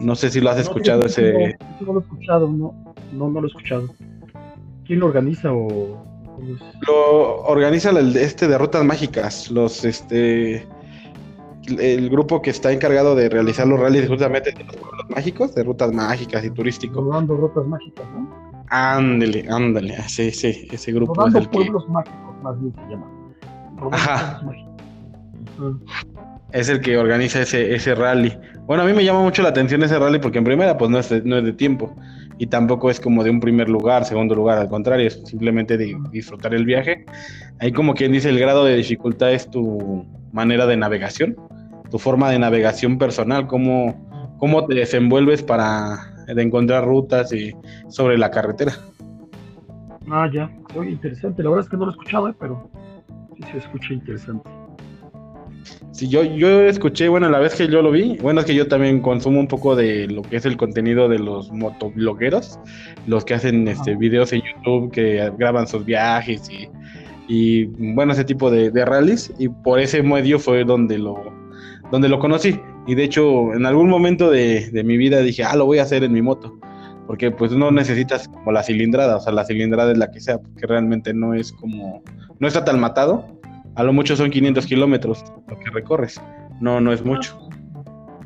[0.00, 1.56] No sé si lo has escuchado ese.
[1.80, 3.88] No, no, lo he escuchado, no, no, no lo he escuchado.
[4.84, 6.10] ¿Quién lo organiza o
[6.86, 10.66] lo organiza el, este de Rutas Mágicas, los este
[11.78, 15.62] el grupo que está encargado de realizar los rallies justamente de los pueblos mágicos, de
[15.62, 17.04] rutas mágicas y turísticos.
[17.04, 18.50] Rodando rutas mágicas, ¿no?
[18.70, 23.06] Ándale, ándale, sí, sí, ese grupo Rodando es el pueblos mágicos, más bien se llama.
[23.92, 24.42] Ajá.
[26.52, 28.36] Es el que organiza ese, ese rally.
[28.66, 30.98] Bueno, a mí me llama mucho la atención ese rally porque en primera pues no
[30.98, 31.96] es no es de tiempo
[32.40, 35.94] y tampoco es como de un primer lugar, segundo lugar, al contrario, es simplemente de
[36.10, 37.04] disfrutar el viaje.
[37.58, 41.36] Ahí como quien dice, el grado de dificultad es tu manera de navegación,
[41.90, 47.54] tu forma de navegación personal, cómo, cómo te desenvuelves para encontrar rutas y
[47.88, 48.72] sobre la carretera.
[50.10, 52.34] Ah, ya, Oye, interesante, la verdad es que no lo he escuchado, ¿eh?
[52.40, 52.70] pero
[53.36, 54.48] sí se escucha interesante.
[55.92, 58.68] Sí, yo, yo escuché, bueno, la vez que yo lo vi, bueno, es que yo
[58.68, 62.58] también consumo un poco de lo que es el contenido de los motoblogueros,
[63.06, 66.68] los que hacen este videos en YouTube, que graban sus viajes y,
[67.28, 71.16] y bueno, ese tipo de, de rallies, y por ese medio fue donde lo,
[71.90, 72.58] donde lo conocí.
[72.86, 75.82] Y de hecho, en algún momento de, de mi vida dije, ah, lo voy a
[75.82, 76.58] hacer en mi moto
[77.10, 80.38] porque pues no necesitas como la cilindrada, o sea, la cilindrada es la que sea,
[80.38, 82.04] porque realmente no es como,
[82.38, 83.39] no está tan matado,
[83.80, 86.20] a lo mucho son 500 kilómetros lo que recorres.
[86.60, 87.48] No, no es mucho.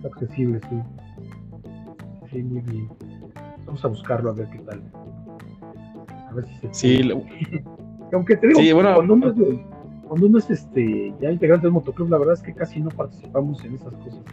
[0.04, 0.76] accesible, sí.
[2.32, 2.88] Sí, muy bien.
[3.64, 4.82] Vamos a buscarlo a ver qué tal.
[6.28, 7.10] A ver si se Sí,
[8.12, 9.34] aunque te digo, sí, bueno, cuando uno es,
[10.08, 13.64] cuando uno es este, ya integrante del motoclub, la verdad es que casi no participamos
[13.64, 14.24] en esas cosas.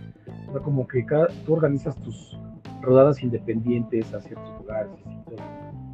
[0.50, 2.36] O sea, como que cada, tú organizas tus
[2.82, 5.46] rodadas independientes a ciertos lugares y todo.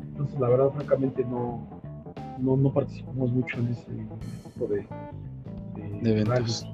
[0.03, 1.67] Entonces, la verdad, francamente, no,
[2.39, 3.91] no, no participamos mucho en ese
[4.57, 4.87] tipo de,
[6.01, 6.67] de, eventos.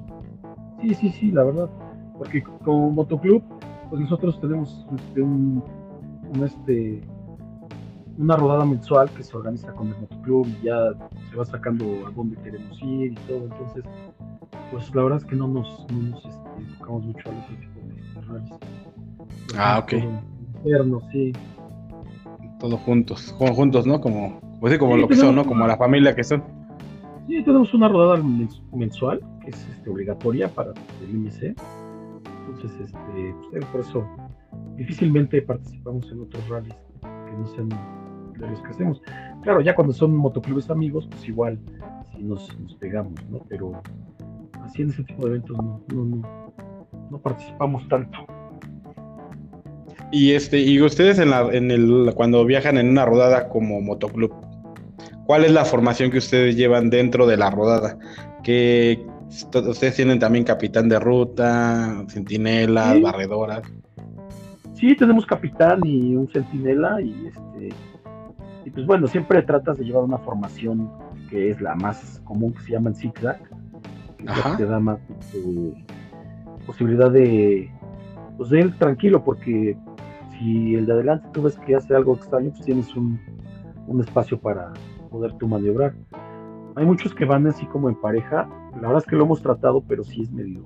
[0.80, 1.70] Sí, sí, sí, la verdad.
[2.18, 3.42] Porque como motoclub,
[3.90, 5.62] pues nosotros tenemos este, un,
[6.44, 7.02] este,
[8.18, 10.92] una rodada mensual que se organiza con el motoclub y ya
[11.30, 13.44] se va sacando a dónde queremos ir y todo.
[13.44, 13.84] Entonces,
[14.70, 15.94] pues la verdad es que no nos, este,
[16.58, 17.80] enfocamos mucho a otro tipo
[18.14, 18.58] de rallies.
[19.56, 19.92] Ah, ok.
[20.64, 21.32] Internos, sí.
[22.60, 24.00] Todos juntos, juntos, ¿no?
[24.00, 25.44] Como pues como lo que son, ¿no?
[25.44, 26.42] Como la familia que son.
[27.26, 28.22] Sí, tenemos una rodada
[28.72, 31.56] mensual que es este, obligatoria para el IMC.
[32.46, 34.06] Entonces, este, pues, por eso
[34.76, 37.68] difícilmente participamos en otros rallies que no sean
[38.38, 39.02] de los que hacemos.
[39.42, 41.58] Claro, ya cuando son motoclubes amigos, pues igual
[42.12, 43.40] sí nos, pegamos, ¿no?
[43.48, 43.82] Pero
[44.62, 46.52] así en ese tipo de eventos no, no, no,
[47.10, 48.18] no participamos tanto.
[50.10, 54.32] Y este, y ustedes en la, en el, cuando viajan en una rodada como motoclub,
[55.26, 57.98] ¿cuál es la formación que ustedes llevan dentro de la rodada?
[58.42, 63.62] Que ustedes tienen también capitán de ruta, centinelas, barredoras.
[64.74, 67.68] Sí, tenemos capitán y un centinela y este
[68.64, 70.90] y pues bueno, siempre tratas de llevar una formación
[71.28, 73.38] que es la más común que se llama el zigzag,
[74.18, 75.84] que te da más este,
[76.66, 77.70] posibilidad de
[78.36, 79.76] pues de ir tranquilo porque
[80.32, 83.20] si el de adelante tú ves que hace algo extraño, pues tienes un,
[83.86, 84.72] un espacio para
[85.14, 85.94] poder tú maniobrar.
[86.74, 89.80] Hay muchos que van así como en pareja, la verdad es que lo hemos tratado,
[89.86, 90.64] pero sí es medio,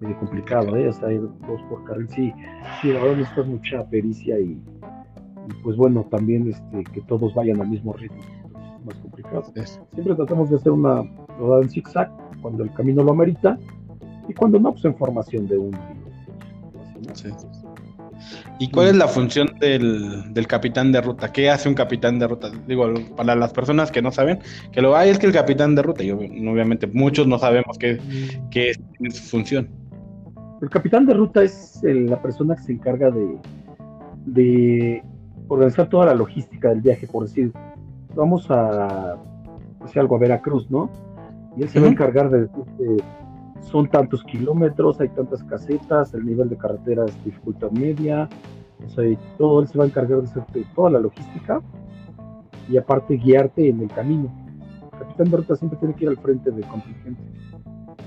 [0.00, 0.88] medio complicado, ¿eh?
[0.88, 2.32] O sea, ir dos por carril, sí,
[2.80, 4.58] sí, la verdad necesitas mucha pericia y,
[5.62, 9.44] pues bueno, también este, que todos vayan al mismo ritmo, es más complicado.
[9.92, 11.02] Siempre tratamos de hacer una
[11.38, 13.58] rodada en zigzag cuando el camino lo amerita
[14.26, 15.76] y cuando no, pues en formación de un.
[17.12, 17.28] Sí.
[18.60, 21.32] ¿Y cuál es la función del, capitán de ruta?
[21.32, 22.50] ¿Qué hace un capitán de ruta?
[22.68, 25.80] Digo, para las personas que no saben, que lo hay es que el capitán de
[25.80, 27.98] ruta, y obviamente muchos no sabemos qué,
[28.50, 29.66] qué es su función.
[30.60, 33.38] El capitán de ruta es la persona que se encarga de,
[34.26, 35.02] de
[35.48, 37.52] organizar toda la logística del viaje, por decir,
[38.14, 39.16] vamos a
[39.80, 40.90] hacer algo a Veracruz, ¿no?
[41.56, 43.02] Y él se va a encargar de, de
[43.62, 48.28] son tantos kilómetros, hay tantas casetas, el nivel de carretera es dificultad media,
[48.84, 49.04] o sea,
[49.38, 50.44] todo él se va a encargar de hacer
[50.74, 51.60] toda la logística
[52.68, 54.32] y aparte guiarte en el camino.
[54.92, 57.22] El capitán de ruta siempre tiene que ir al frente del contingente,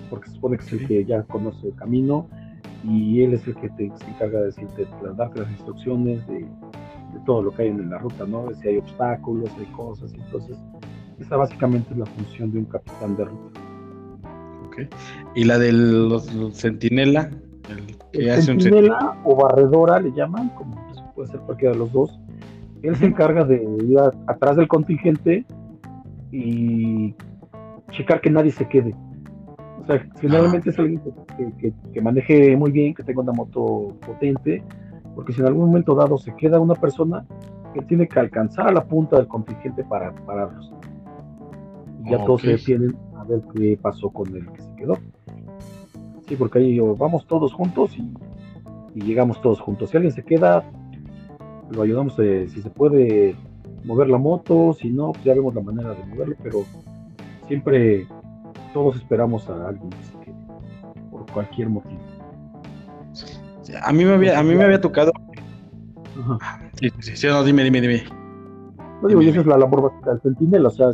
[0.09, 2.27] porque se supone que es el que ya conoce el camino
[2.83, 6.45] y él es el que te, se encarga de decirte, de darte las instrucciones de,
[7.25, 8.47] todo lo que hay en la ruta, ¿no?
[8.47, 10.57] De si hay obstáculos, hay cosas, entonces
[11.19, 13.62] esa básicamente es la función de un capitán de ruta.
[15.36, 17.29] ¿Y la del los, centinela?
[18.41, 22.19] centinela o barredora le llaman, como pues, puede ser cualquiera de los dos.
[22.81, 25.45] Él se encarga de ir atrás del contingente
[26.31, 27.15] y
[27.91, 28.93] checar que nadie se quede.
[29.81, 31.01] O sea, generalmente es alguien
[31.93, 34.63] que, maneje muy bien, que tenga una moto potente,
[35.15, 37.25] porque si en algún momento dado se queda una persona,
[37.75, 40.73] él tiene que alcanzar a la punta del contingente para pararlos.
[42.05, 44.97] Ya todos se detienen a ver qué pasó con el que se quedó.
[46.27, 48.13] Sí, porque ahí vamos todos juntos y,
[48.99, 49.89] llegamos todos juntos.
[49.89, 50.63] Si alguien se queda,
[51.71, 53.36] lo ayudamos, eh, si se puede
[53.83, 56.63] mover la moto, si no, pues ya vemos la manera de moverlo, pero
[57.47, 58.07] siempre
[58.73, 60.36] todos esperamos a alguien que se quede,
[61.09, 61.99] por cualquier motivo.
[63.81, 65.12] A mí me había, a mí me había tocado.
[66.79, 68.03] Sí, sí, sí, no, dime, dime, dime.
[69.01, 70.93] No digo, y esa es la labor básica del sentinel, o sea,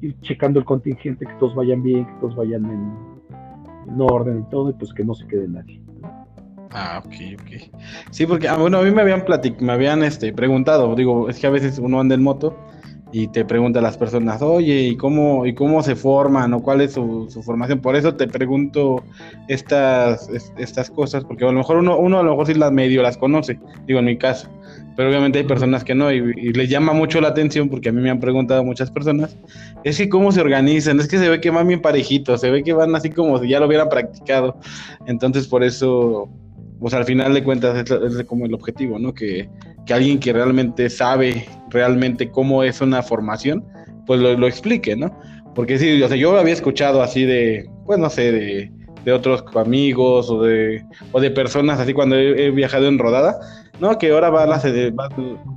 [0.00, 4.70] ir checando el contingente, que todos vayan bien, que todos vayan en, orden y todo,
[4.70, 5.80] y pues que no se quede nadie.
[6.70, 7.74] Ah, ok, ok.
[8.10, 11.40] Sí, porque ah, bueno, a mí me habían platic me habían este, preguntado, digo, es
[11.40, 12.56] que a veces uno anda en moto
[13.12, 16.80] y te pregunta a las personas, oye, ¿y cómo, y cómo se forman o cuál
[16.80, 17.80] es su, formación?
[17.80, 19.02] Por eso te pregunto
[19.48, 23.02] estas, estas cosas, porque a lo mejor uno, uno a lo mejor sí las medio
[23.02, 24.48] las conoce, digo en mi caso,
[25.00, 28.02] pero obviamente hay personas que no, y, les llama mucho la atención, porque a mí
[28.02, 29.34] me han preguntado muchas personas,
[29.82, 32.62] es que cómo se organizan, es que se ve que van bien parejitos, se ve
[32.62, 34.60] que van así como si ya lo hubieran practicado,
[35.06, 36.28] entonces por eso
[36.80, 39.14] pues al final de cuentas es, como el objetivo, ¿no?
[39.14, 39.48] Que,
[39.90, 43.64] alguien que realmente sabe realmente cómo es una formación,
[44.06, 45.18] pues lo, explique, ¿no?
[45.54, 48.72] Porque sí, o sea, yo había escuchado así de, pues no sé, de,
[49.06, 53.40] de otros amigos o de, o de personas así cuando he, viajado en rodada,
[53.80, 53.98] ¿no?
[53.98, 55.08] Que ahora va, la, va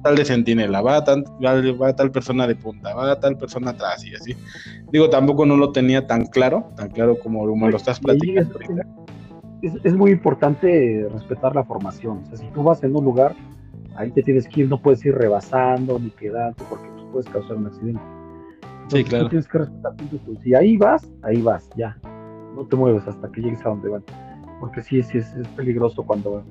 [0.03, 4.15] tal de centinela, va, tan, va, tal persona de punta, va tal persona atrás y
[4.15, 4.35] así.
[4.91, 8.59] Digo, tampoco no lo tenía tan claro, tan claro como, como lo estás platicando
[9.63, 12.21] es, muy importante respetar la formación.
[12.23, 13.35] O sea, si tú vas en un lugar,
[13.95, 17.57] ahí te tienes que ir, no puedes ir rebasando ni quedando porque pues, puedes causar
[17.57, 18.01] un accidente.
[18.87, 19.25] sí, claro.
[19.25, 21.97] Tú tienes que respetar tu Si ahí vas, ahí vas, ya.
[22.55, 24.03] No te mueves hasta que llegues a donde van.
[24.59, 26.43] Porque sí, sí es, es peligroso cuando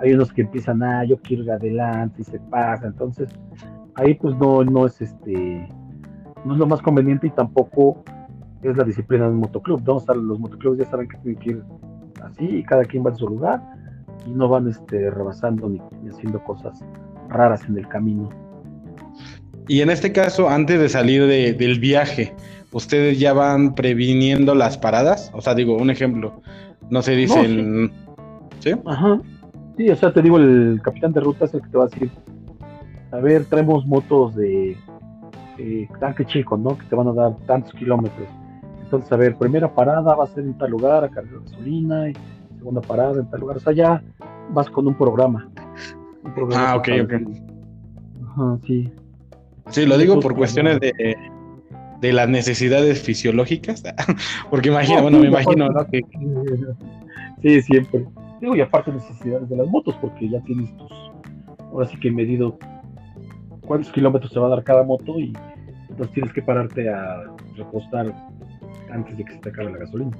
[0.00, 2.86] hay unos que empiezan, ah, yo quiero ir adelante y se pasa.
[2.86, 3.28] Entonces,
[3.94, 5.68] ahí pues no, no es este,
[6.44, 8.02] no es lo más conveniente y tampoco
[8.62, 9.82] es la disciplina del motoclub.
[9.86, 10.14] ¿no?
[10.14, 11.62] los motoclubs ya saben que tienen que ir
[12.22, 13.62] así, cada quien va en su lugar
[14.26, 16.82] y no van este, rebasando ni, haciendo cosas
[17.28, 18.28] raras en el camino.
[19.68, 22.34] Y en este caso, antes de salir del viaje,
[22.72, 25.30] ¿ustedes ya van previniendo las paradas?
[25.32, 26.40] O sea, digo, un ejemplo,
[26.88, 27.92] no se dicen...
[28.58, 28.72] sí.
[28.84, 29.20] Ajá.
[29.76, 31.88] Sí, o sea, te digo, el capitán de ruta es el que te va a
[31.88, 32.10] decir,
[33.12, 34.76] a ver, traemos motos de
[35.98, 36.76] tanque chico, ¿no?
[36.78, 38.28] Que te van a dar tantos kilómetros
[38.90, 42.14] entonces, a ver, primera parada va a ser en tal lugar a cargar gasolina, y
[42.58, 43.58] segunda parada en tal lugar.
[43.58, 44.02] O sea, ya
[44.48, 45.48] vas con un programa.
[46.56, 47.12] ah, ok, ok.
[48.26, 48.92] Ajá, sí.
[49.68, 50.92] Sí, lo digo por cuestiones de,
[52.00, 53.84] de las necesidades fisiológicas,
[54.50, 55.86] porque imagino, bueno, me imagino, ¿no?
[57.42, 58.06] Sí, siempre.
[58.40, 60.92] Digo, y aparte necesidades de las motos, porque ya tienes tus,
[61.72, 62.58] ahora sí que he medido
[63.66, 65.32] cuántos kilómetros te va a dar cada moto y
[65.88, 67.24] entonces tienes que pararte a
[67.56, 68.14] repostar
[68.90, 70.16] antes de que se te acabe la gasolina.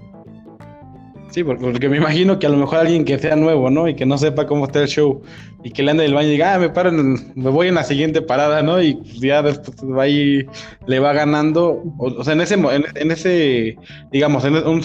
[1.31, 3.87] Sí, porque me imagino que a lo mejor alguien que sea nuevo, ¿no?
[3.87, 5.23] Y que no sepa cómo está el show
[5.63, 7.85] y que le ande el baño y diga, ah, me paro, me voy en la
[7.85, 8.83] siguiente parada, ¿no?
[8.83, 10.45] Y ya después va ahí,
[10.87, 13.77] le va ganando, o, sea, en ese, en, ese,
[14.11, 14.83] digamos, en un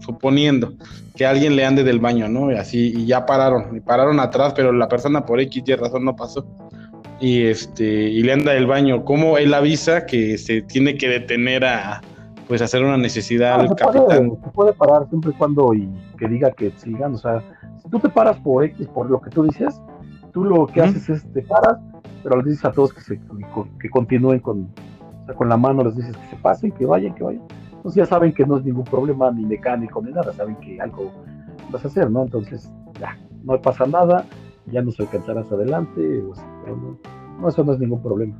[0.00, 0.74] suponiendo
[1.14, 2.50] que alguien le ande del baño, ¿no?
[2.50, 6.04] Y así, y ya pararon, y pararon atrás, pero la persona por X y razón
[6.04, 6.44] no pasó.
[7.20, 11.64] Y este, y le anda del baño, ¿cómo él avisa que se tiene que detener
[11.64, 12.02] a
[12.48, 14.04] pues hacer una necesidad al capitán.
[14.04, 17.42] Puede, se puede parar siempre y cuando y que diga que sigan, o sea,
[17.82, 19.80] si tú te paras por X, por lo que tú dices,
[20.32, 21.78] tú lo que haces es te paras,
[22.22, 23.20] pero les dices a todos que, se,
[23.80, 24.68] que continúen con,
[25.22, 27.42] o sea, con la mano, les dices que se pasen, que vayan, que vayan.
[27.76, 31.12] Entonces ya saben que no es ningún problema ni mecánico ni nada, saben que algo
[31.70, 32.22] vas a hacer, ¿no?
[32.22, 34.24] Entonces ya, no pasa nada,
[34.66, 36.22] ya nos alcanzarás adelante,
[36.64, 36.98] pero no,
[37.40, 38.34] no, eso no es ningún problema.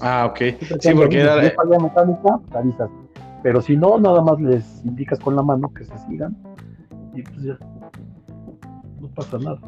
[0.00, 0.38] Ah, ok.
[0.80, 1.36] Sí, porque era...
[1.36, 2.90] mecánica, avisas.
[3.42, 6.36] Pero si no, nada más les indicas con la mano que se sigan
[7.14, 7.58] y pues ya.
[9.00, 9.58] No pasa nada.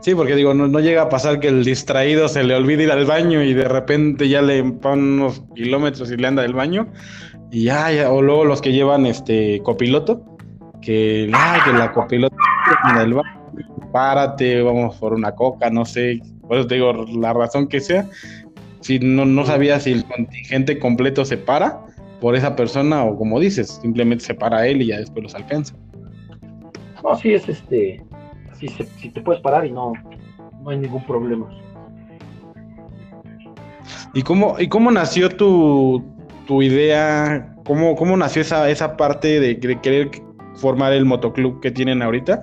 [0.00, 2.90] Sí, porque digo, no, no, llega a pasar que el distraído se le olvide ir
[2.90, 6.88] al baño y de repente ya le ponen unos kilómetros y le anda del baño.
[7.50, 10.24] Y ya, ya, o luego los que llevan este copiloto,
[10.80, 12.34] que, ay, que la copiloto
[12.96, 13.40] del baño,
[13.92, 18.08] párate, vamos por una coca, no sé, por eso te digo, la razón que sea,
[18.80, 21.80] si no, no sabía si el contingente completo se para
[22.20, 25.74] por esa persona o como dices, simplemente se para él y ya después los alcanza.
[27.02, 28.02] No, sí es este,
[28.58, 29.92] si, si te puedes parar y no,
[30.62, 31.48] no hay ningún problema.
[34.12, 36.04] ¿Y cómo, y cómo nació tu,
[36.46, 37.54] tu idea?
[37.64, 40.10] ¿Cómo, ¿Cómo nació esa, esa parte de, querer
[40.54, 42.42] formar el motoclub que tienen ahorita?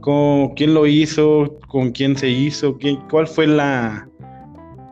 [0.00, 1.58] ¿Con, ¿Quién lo hizo?
[1.66, 2.76] ¿Con quién se hizo?
[2.78, 4.07] ¿Quién, ¿Cuál fue la,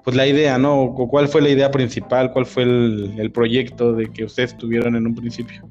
[0.06, 0.94] pues la idea, ¿no?
[0.94, 2.30] ¿Cuál fue la idea principal?
[2.32, 5.68] ¿Cuál fue el, proyecto de que ustedes tuvieron en un principio?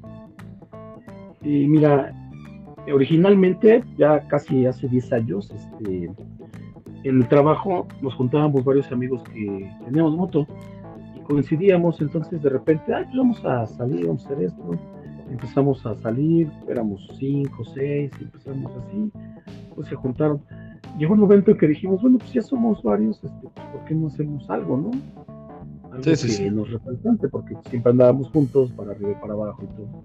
[1.40, 2.12] Y mira,
[2.92, 6.10] originalmente, ya casi hace 10 años, este,
[7.04, 10.46] en el trabajo nos juntábamos varios amigos que teníamos moto
[11.16, 14.78] y coincidíamos, entonces de repente, ay, pues vamos a salir, vamos a hacer esto.
[15.30, 19.10] Empezamos a salir, éramos 5, 6, empezamos así,
[19.74, 20.42] pues se juntaron
[20.98, 23.94] llegó un momento en que dijimos, bueno, pues ya somos varios, este, pues, ¿por qué
[23.94, 24.90] no hacemos algo, no?
[25.90, 30.02] Algo que nos represente, porque siempre andábamos juntos para arriba y para abajo y todo.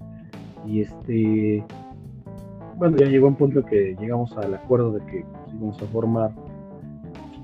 [0.66, 1.64] Y este,
[2.78, 5.86] bueno, ya llegó un punto en que llegamos al acuerdo de que pues, íbamos a
[5.88, 6.32] formar.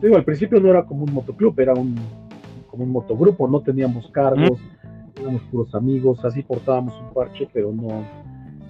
[0.01, 1.95] Digo, al principio no era como un motoclub, era un
[2.69, 4.59] como un motogrupo, no teníamos cargos,
[5.19, 8.03] éramos puros amigos, así portábamos un parche, pero no,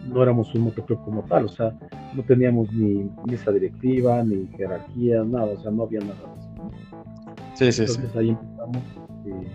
[0.08, 1.74] no éramos un motoclub como tal, o sea,
[2.14, 7.72] no teníamos ni mesa directiva, ni jerarquía, nada, o sea, no había nada de eso.
[7.72, 8.84] Sí, sí, Entonces ahí empezamos.
[9.26, 9.48] Este,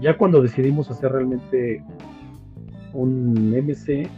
[0.00, 1.82] ya cuando decidimos hacer realmente
[2.92, 4.08] un MC,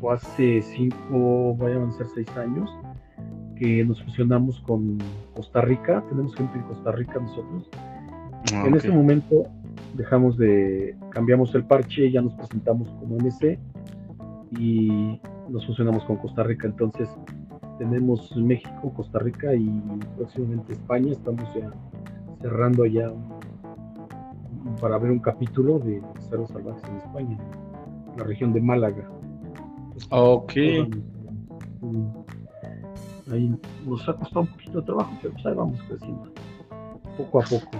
[0.00, 2.70] fue hace cinco, vayan a ser seis años,
[3.56, 4.98] que nos fusionamos con
[5.34, 7.68] Costa Rica, tenemos gente en Costa Rica nosotros.
[8.52, 9.44] Ah, en ese momento
[9.94, 13.58] dejamos de, cambiamos el parche, ya nos presentamos como MC
[14.58, 16.66] y nos fusionamos con Costa Rica.
[16.66, 17.08] Entonces
[17.78, 19.68] tenemos México, Costa Rica y
[20.16, 21.12] próximamente España.
[21.12, 21.70] Estamos ya
[22.40, 23.12] cerrando ya
[24.80, 27.38] para ver un capítulo de Cerros Salvajes en España,
[28.12, 29.08] en la región de Málaga.
[30.10, 30.52] Ok.
[33.32, 33.54] Ahí
[33.86, 36.30] nos ha costado un poquito de trabajo, pero pues ahí vamos creciendo,
[37.16, 37.70] poco a poco.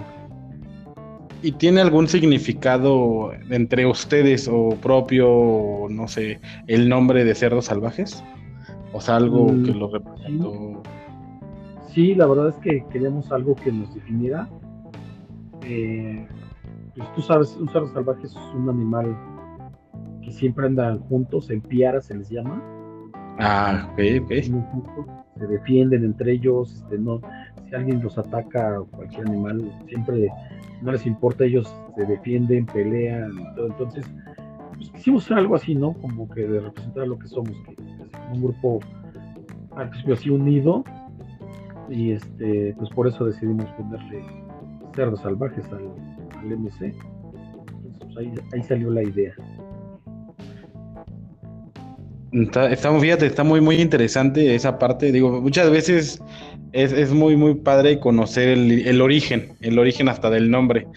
[1.47, 8.21] ¿Y tiene algún significado entre ustedes o propio, no sé, el nombre de cerdos salvajes?
[8.91, 10.83] O sea, algo mm, que lo representó.
[11.87, 14.49] Sí, la verdad es que queríamos algo que nos definiera.
[15.61, 16.27] Eh,
[16.97, 19.17] pues tú sabes, un cerdo salvaje es un animal
[20.21, 22.61] que siempre andan juntos, en piara se les llama.
[23.39, 24.31] Ah, ok, ok.
[25.39, 27.21] Se defienden entre ellos, este, no,
[27.69, 30.29] si alguien los ataca, cualquier animal, siempre
[30.81, 33.67] no les importa, ellos se defienden, pelean todo.
[33.67, 34.05] Entonces,
[34.75, 35.93] pues, quisimos hacer algo así, ¿no?
[35.93, 37.79] Como que de representar lo que somos, que es
[38.33, 38.79] un grupo
[39.75, 40.83] al así unido.
[41.89, 44.21] Y este, pues por eso decidimos ponerle
[44.93, 45.89] cerdos salvajes al,
[46.45, 46.85] MC.
[46.85, 49.33] Entonces, pues, ahí, ahí salió la idea.
[52.31, 55.11] Está, fíjate, está muy, muy interesante esa parte.
[55.11, 56.21] Digo, muchas veces
[56.73, 60.87] es, es muy, muy padre conocer el, el, origen, el origen hasta del nombre.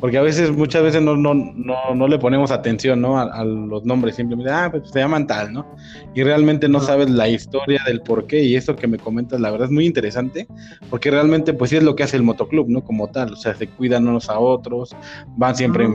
[0.00, 3.18] porque a veces, muchas veces no, no, no, no le ponemos atención, ¿no?
[3.18, 5.66] A, los nombres, simplemente, ah, pues se llaman tal, ¿no?
[6.14, 9.50] Y realmente no sabes la historia del por qué, y eso que me comentas, la
[9.50, 10.46] verdad es muy interesante,
[10.90, 12.84] porque realmente, pues sí es lo que hace el motoclub, ¿no?
[12.84, 14.94] Como tal, o sea, se cuidan unos a otros,
[15.36, 15.86] van siempre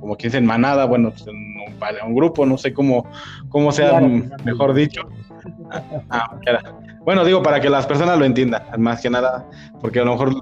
[0.00, 1.36] como quien dice, en manada, bueno, pues en
[2.06, 3.06] un, grupo, no sé cómo,
[3.48, 4.00] cómo sea
[4.44, 5.02] mejor dicho.
[6.08, 6.38] Ah,
[7.04, 9.48] bueno, digo, para que las personas lo entiendan, más que nada,
[9.80, 10.34] porque a lo mejor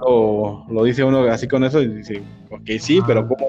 [0.71, 3.47] lo, dice uno así con eso y dice, ok, sí, pero ¿cómo?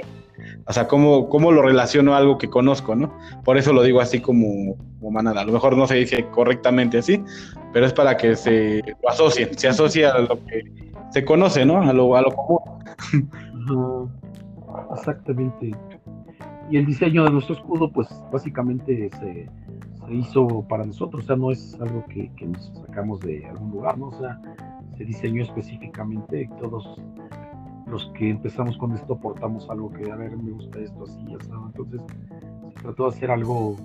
[0.66, 3.14] O sea, ¿cómo, ¿cómo lo relaciono a algo que conozco, no?
[3.44, 5.42] Por eso lo digo así como, como manada.
[5.42, 7.22] A lo mejor no se dice correctamente así,
[7.72, 10.64] pero es para que se lo asocien, se asocia a lo que
[11.12, 11.82] se conoce, ¿no?
[11.82, 12.60] A lo, a lo común.
[14.96, 15.72] Exactamente.
[16.70, 19.50] Y el diseño de nuestro escudo, pues básicamente se,
[20.08, 23.98] se hizo para nosotros, o sea, no es algo que, nos sacamos de algún lugar,
[23.98, 24.08] ¿no?
[24.08, 24.40] O sea,
[24.98, 27.02] se diseñó específicamente, todos
[27.88, 31.44] los que empezamos con esto aportamos algo que, a ver, me gusta esto, así, ya
[31.46, 32.02] sabes, entonces
[32.76, 33.76] se trató de hacer algo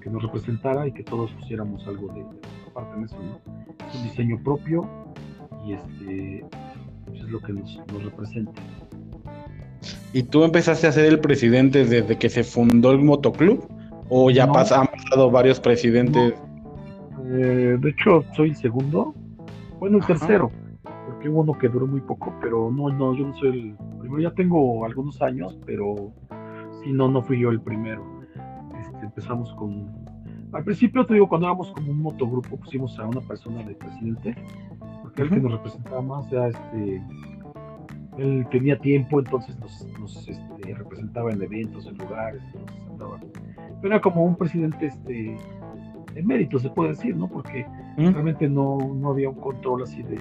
[0.00, 3.86] que nos representara y que todos pusiéramos algo de, nuestra parte en eso, ¿no?
[3.86, 4.88] Es un diseño propio
[5.64, 6.44] y este
[7.06, 8.52] pues, es lo que nos, nos representa.
[10.12, 13.66] ¿Y tú empezaste a ser el presidente desde que se fundó el motoclub?
[14.14, 16.34] ¿O ya han pasado varios presidentes?
[17.24, 19.14] Eh, de hecho, soy el segundo.
[19.78, 20.52] Bueno, el tercero.
[21.06, 24.20] Porque hubo uno que duró muy poco, pero no, no, yo no soy el primero.
[24.20, 26.12] Ya tengo algunos años, pero
[26.82, 28.04] sí, no, no fui yo el primero.
[28.78, 29.90] Este, empezamos con.
[30.52, 34.34] Al principio, te digo, cuando éramos como un motogrupo, pusimos a una persona de presidente,
[35.00, 37.02] porque el que nos representaba más era este.
[38.18, 43.18] Él tenía tiempo, entonces nos, este, representaba en eventos, en lugares, entonces andaba
[43.82, 45.36] era como un presidente este
[46.22, 47.28] mérito se puede decir, ¿no?
[47.28, 47.66] Porque
[47.96, 50.18] realmente no, no, había un control así de,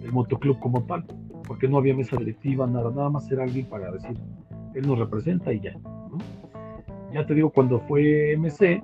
[0.00, 1.04] del motoclub como tal,
[1.46, 4.16] porque no había mesa directiva, nada, nada más era alguien para decir,
[4.74, 6.18] él nos representa y ya, ¿no?
[7.12, 8.82] Ya te digo, cuando fue MC,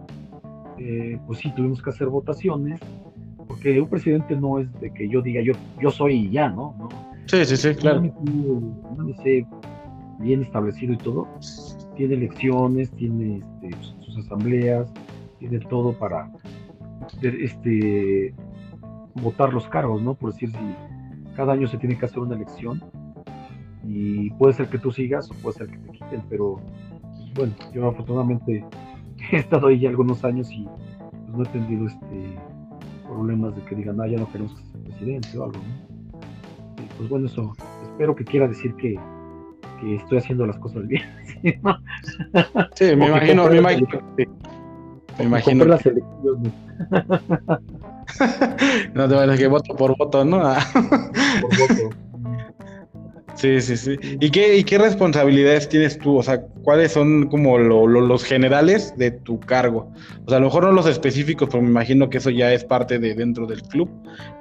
[0.78, 2.80] eh, pues sí, tuvimos que hacer votaciones,
[3.46, 6.74] porque un presidente no es de que yo diga, yo, yo soy y ya, ¿no?
[7.26, 8.00] Sí, sí, sí, claro.
[8.00, 9.46] Un MC
[10.20, 11.26] bien establecido y todo,
[11.96, 13.70] tiene elecciones, tiene este,
[14.14, 14.92] pues, asambleas,
[15.38, 16.30] tiene todo para
[17.22, 18.34] este,
[19.14, 20.14] votar los cargos, ¿no?
[20.14, 22.82] Por decir, si cada año se tiene que hacer una elección
[23.84, 26.60] y puede ser que tú sigas o puede ser que te quiten, pero
[27.02, 28.64] pues, bueno, yo afortunadamente
[29.32, 30.66] he estado ahí ya algunos años y
[31.10, 32.38] pues, no he tenido este
[33.06, 35.90] problemas de que digan, ah, ya no queremos que sea presidente o algo, ¿no?
[36.96, 38.94] pues bueno, eso espero que quiera decir que,
[39.80, 41.02] que estoy haciendo las cosas bien.
[42.74, 43.88] Sí, me imagino, me imagino.
[45.18, 45.64] Me imagino.
[45.64, 46.52] Las elecciones.
[48.94, 50.38] no te vayas que voto por voto, ¿no?
[51.40, 51.90] por voto.
[53.40, 53.96] Sí, sí, sí.
[54.20, 56.18] ¿Y qué, ¿Y qué responsabilidades tienes tú?
[56.18, 59.90] O sea, ¿cuáles son como los generales de tu cargo?
[60.26, 62.64] O sea, a lo mejor no los específicos, pero me imagino que eso ya es
[62.64, 63.88] parte de dentro del club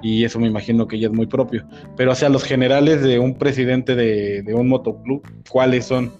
[0.02, 1.64] y eso me imagino que ya es muy propio.
[1.96, 6.12] Pero, o sea, los generales de un presidente de, de un motoclub, ¿cuáles son?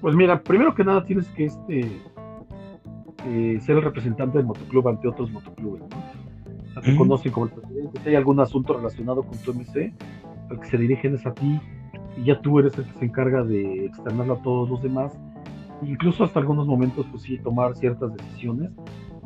[0.00, 1.80] Pues mira, primero que nada tienes que este
[3.26, 5.86] eh, ser el representante del motoclub ante otros motoclubes, ¿no?
[5.96, 8.00] O sea, te conocen como el presidente.
[8.04, 9.92] Si hay algún asunto relacionado con tu MC,
[10.50, 11.60] al que se dirigen es a ti
[12.16, 15.18] y ya tú eres el que se encarga de externarlo a todos los demás.
[15.82, 18.70] Incluso hasta algunos momentos, pues sí, tomar ciertas decisiones.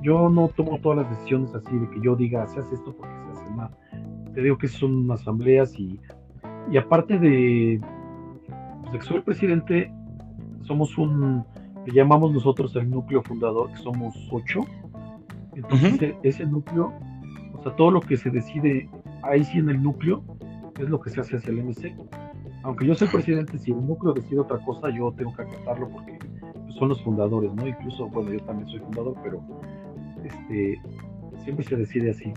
[0.03, 3.15] Yo no tomo todas las decisiones así de que yo diga, se hace esto porque
[3.15, 3.71] se hace mal.
[4.35, 5.99] Te digo que son asambleas y,
[6.71, 7.81] y aparte de,
[8.83, 9.93] pues, de que soy el presidente,
[10.63, 11.45] somos un,
[11.85, 14.61] que llamamos nosotros el núcleo fundador, que somos ocho.
[15.55, 16.93] Entonces, ese núcleo,
[17.55, 18.89] o sea, todo lo que se decide
[19.23, 20.23] ahí sí en el núcleo,
[20.79, 21.95] es lo que se hace hacia el MC.
[22.63, 26.19] Aunque yo soy presidente, si el núcleo decide otra cosa, yo tengo que acatarlo porque
[26.79, 27.67] son los fundadores, ¿no?
[27.67, 29.43] Incluso, bueno, yo también soy fundador, pero
[30.25, 30.81] este,
[31.45, 32.33] siempre se decide así.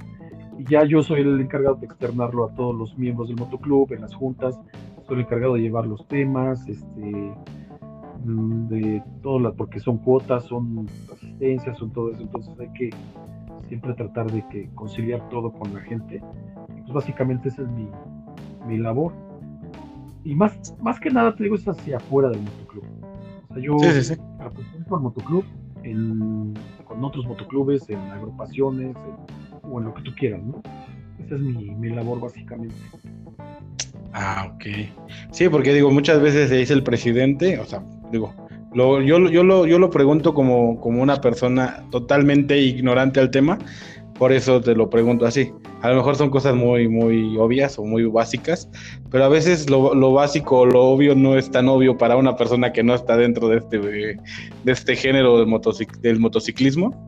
[0.57, 4.01] Y ya yo soy el encargado de externarlo a todos los miembros del motoclub, en
[4.01, 4.59] las juntas,
[5.07, 7.33] soy el encargado de llevar los temas, este,
[8.27, 12.89] Mm, de todo, la, porque son cuotas, son asistencias, son todo eso, entonces hay que
[13.67, 16.21] siempre tratar de que conciliar todo con la gente.
[16.67, 17.89] pues básicamente esa es mi,
[18.67, 19.13] mi labor.
[20.23, 22.83] Y más, más que nada te digo es hacia afuera del motoclub.
[23.49, 23.77] O sea, yo
[24.39, 25.45] represento al motoclub
[25.83, 26.53] en,
[26.85, 28.95] con otros motoclubes, en agrupaciones,
[29.63, 30.61] o en lo que tú quieras, ¿no?
[31.19, 32.75] Esa es mi, mi labor básicamente.
[34.13, 34.65] Ah, ok.
[35.31, 38.33] Sí, porque digo, muchas veces se dice el presidente, o sea, digo,
[38.73, 43.57] lo, yo, yo, lo, yo lo pregunto como, como una persona totalmente ignorante al tema,
[44.17, 45.51] Por eso te lo pregunto así.
[45.81, 48.69] A lo mejor son cosas muy, muy obvias o muy básicas,
[49.11, 52.35] pero a veces lo, lo básico o lo obvio no es tan obvio para una
[52.35, 54.17] persona que no está dentro de este, de
[54.65, 55.61] este género del,
[56.01, 57.07] del motociclismo.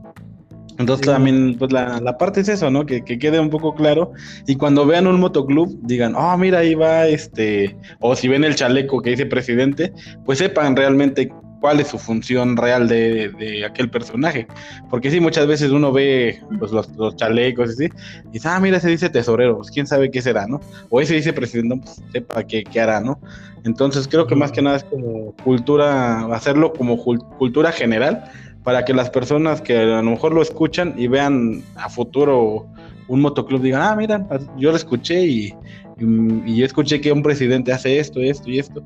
[0.79, 2.85] Entonces también, pues la, la, parte es eso, ¿no?
[2.85, 4.13] Que, que, quede un poco claro.
[4.47, 7.75] Y cuando vean un motoclub, digan, oh, mira, ahí va este.
[7.99, 9.91] O si ven el chaleco que dice presidente,
[10.23, 14.47] pues sepan realmente cuál es su función real de, de aquel personaje.
[14.89, 17.93] Porque sí, muchas veces uno ve pues, los, los, chalecos y así,
[18.29, 20.61] y dice, ah, mira, ese dice tesorero, pues quién sabe qué será, ¿no?
[20.89, 23.19] O ese dice presidente, pues sepa qué, qué hará, ¿no?
[23.65, 28.31] Entonces creo que más que nada es como cultura, hacerlo como cultura general
[28.63, 32.67] para que las personas que a lo mejor lo escuchan y vean a futuro
[33.09, 34.25] un motoclub digan, ah, mira,
[34.57, 35.53] yo lo escuché y,
[35.99, 38.83] y, yo escuché que un presidente hace esto, esto y esto.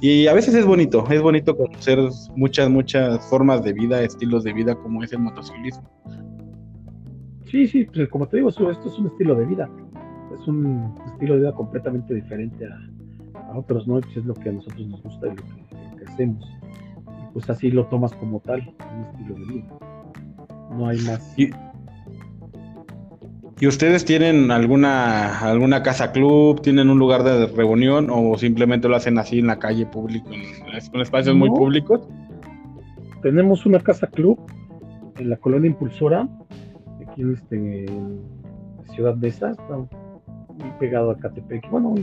[0.00, 1.98] Y a veces es bonito, es bonito conocer
[2.36, 5.88] muchas, muchas formas de vida, estilos de vida como es el motociclismo.
[7.50, 9.70] Sí, sí, pues como te digo, esto es un estilo de vida.
[10.38, 14.00] Es un estilo de vida completamente diferente a, a otros, ¿no?
[14.00, 15.50] Pues es lo que a nosotros nos gusta y lo que,
[15.90, 16.56] lo que hacemos
[17.36, 19.78] pues así lo tomas como tal, un estilo de vida.
[20.70, 21.38] No hay más.
[21.38, 21.50] ¿Y,
[23.64, 29.18] ustedes tienen alguna alguna casa club, tienen un lugar de reunión o simplemente lo hacen
[29.18, 32.06] así en la calle público, en, espacios muy públicos?
[33.22, 34.38] Tenemos una casa club
[35.18, 36.28] en la colonia Impulsora,
[37.06, 37.86] aquí en, este,
[38.94, 41.68] Ciudad de esa, está muy pegado a Catepec.
[41.70, 41.94] Bueno,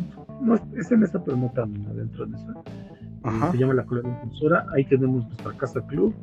[0.42, 2.54] no es, en esa, pero no tan adentro de esa
[3.52, 6.14] se llama la Colonia Impulsora, ahí tenemos nuestra casa club,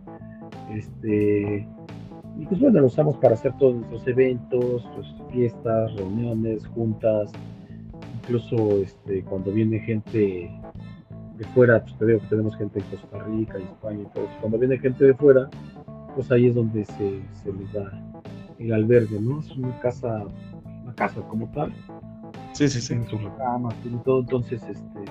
[0.71, 1.67] este,
[2.41, 7.31] y pues bueno, lo usamos para hacer todos nuestros eventos, pues, fiestas, reuniones, juntas,
[8.23, 10.51] incluso este, cuando viene gente
[11.37, 14.25] de fuera, pues te digo que tenemos gente de Costa Rica y España y todo
[14.25, 15.51] eso, cuando viene gente de fuera,
[16.15, 18.03] pues ahí es donde se, se les da
[18.59, 19.41] el albergue, ¿no?
[19.41, 20.25] Es una casa,
[20.83, 21.73] una casa como tal.
[22.53, 22.95] Sí, sí, sí.
[22.95, 25.05] En sus camas y todo, entonces, este,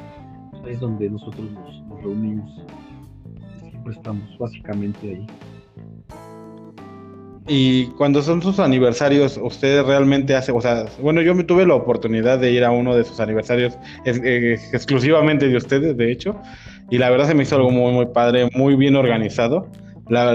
[0.68, 2.64] es donde nosotros nos, reunimos.
[3.60, 5.28] Siempre estamos básicamente ahí.
[7.52, 11.74] Y cuando son sus aniversarios, ustedes realmente hacen, o sea, bueno, yo me tuve la
[11.74, 13.76] oportunidad de ir a uno de sus aniversarios
[14.06, 16.40] eh, exclusivamente de ustedes, de hecho,
[16.92, 19.68] y la verdad se me hizo algo muy, muy padre, muy bien organizado.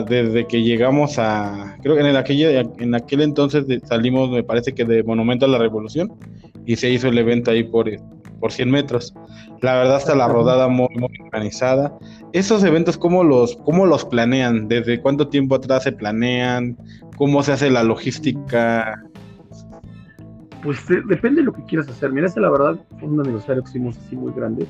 [0.09, 4.85] Desde que llegamos a, creo que en aquel, en aquel entonces salimos, me parece que
[4.85, 6.13] de Monumento a la Revolución,
[6.65, 7.91] y se hizo el evento ahí por,
[8.41, 9.15] por 100 metros.
[9.61, 10.89] La verdad está la rodada muy,
[11.25, 11.97] organizada.
[12.33, 14.69] ¿Esos eventos cómo los, cómo los planean?
[14.69, 16.77] ¿Desde cuánto tiempo atrás se planean?
[17.17, 19.03] ¿Cómo se hace la logística?
[20.63, 20.79] Pues
[21.09, 22.13] depende de lo que quieras hacer.
[22.13, 24.67] Mira, ese la verdad fue un aniversario que hicimos así muy grande,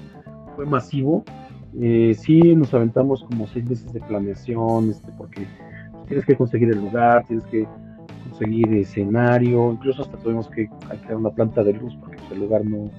[0.56, 1.24] fue masivo.
[1.80, 5.46] Eh, sí, nos aventamos como seis meses de planeación, este, porque
[6.06, 7.66] tienes que conseguir el lugar, tienes que
[8.30, 10.68] conseguir escenario, incluso hasta tuvimos que
[11.02, 12.90] crear una planta de luz porque pues, el lugar no,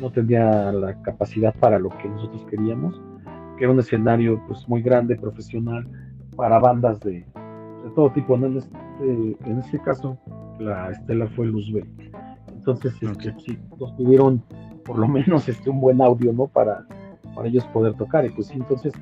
[0.00, 3.00] no tenía la capacidad para lo que nosotros queríamos,
[3.56, 5.86] que era un escenario pues muy grande, profesional,
[6.36, 7.24] para bandas de,
[7.94, 8.34] todo tipo.
[8.36, 10.18] En, este, en este caso,
[10.58, 11.88] la Estela fue Luzbel.
[12.54, 14.42] Entonces, este, sí, nos pidieron
[14.84, 16.46] por lo menos este, un buen audio, ¿no?
[16.46, 16.86] Para,
[17.34, 18.24] para ellos poder tocar.
[18.24, 18.92] Y pues sí, entonces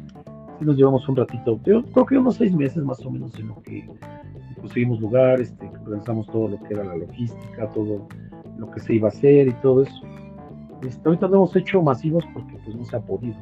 [0.59, 3.49] sí nos llevamos un ratito, yo creo que unos seis meses más o menos en
[3.49, 3.89] lo que
[4.61, 8.07] conseguimos lugar, este, organizamos todo lo que era la logística, todo
[8.57, 10.03] lo que se iba a hacer y todo eso.
[10.83, 13.37] Este, ahorita no hemos hecho masivos porque pues no se ha podido.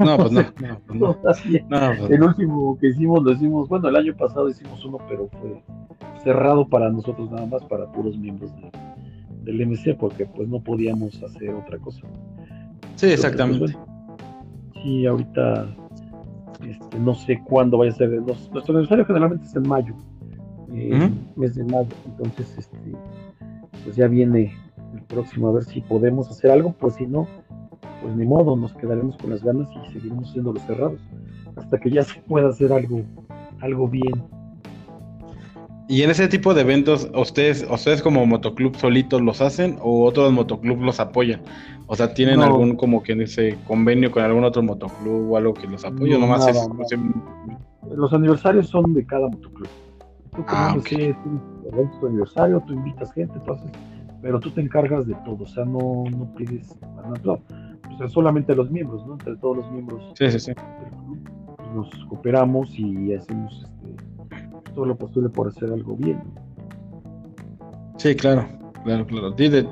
[0.00, 1.16] No, pues no.
[1.22, 5.62] Pues el último que hicimos lo hicimos, bueno, el año pasado hicimos uno, pero fue
[6.22, 8.50] cerrado para nosotros nada más, para puros miembros
[9.42, 12.00] del MC, porque pues no podíamos hacer otra cosa.
[12.96, 13.60] Sí, exactamente.
[13.60, 13.78] Pues,
[14.82, 15.66] sí, ahorita
[16.68, 18.10] este, no sé cuándo vaya a ser.
[18.10, 19.94] nuestro aniversario generalmente es en mayo,
[20.72, 22.92] eh, mes de mayo, entonces este,
[23.84, 24.52] pues ya viene
[24.96, 27.26] el próximo a ver si podemos hacer algo, pues si no,
[28.02, 31.00] pues ni modo, nos quedaremos con las ganas y seguiremos siendo los cerrados
[31.56, 33.02] hasta que ya se pueda hacer algo,
[33.60, 34.22] algo bien.
[35.88, 40.32] Y en ese tipo de eventos, ¿ustedes, ustedes como motoclub solitos los hacen o otros
[40.32, 41.40] motoclubs los apoyan?
[41.86, 45.54] O sea, ¿tienen algún como que en ese convenio con algún otro motoclub o algo
[45.54, 46.14] que los apoye?
[46.14, 46.68] No, nomás es,
[47.94, 49.68] Los aniversarios son de cada motoclub.
[50.34, 51.14] Tú ah, okay.
[52.00, 53.70] tu aniversario, tú invitas gente, entonces
[54.22, 57.38] pero tú te encargas de todo, o sea, no, no pides nada,
[57.90, 59.14] o sea, solamente los miembros, ¿no?
[59.14, 60.52] Entre todos los miembros sí, sí, sí.
[61.74, 66.22] nos cooperamos y hacemos este, todo lo posible por hacer algo bien.
[67.96, 68.46] Sí, claro,
[68.84, 69.30] claro, claro.
[69.32, 69.66] De,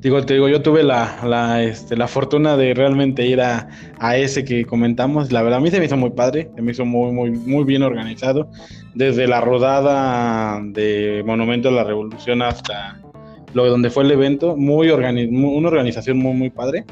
[0.00, 3.68] Digo, te digo, yo tuve la, la, este, la fortuna de realmente ir a,
[3.98, 5.30] a, ese que comentamos.
[5.30, 7.64] La verdad, a mí se me hizo muy padre, se me hizo muy, muy, muy
[7.64, 8.50] bien organizado.
[8.94, 12.98] Desde la rodada de Monumento a la Revolución hasta
[13.54, 16.84] lo donde fue el evento, muy una organización muy, muy padre.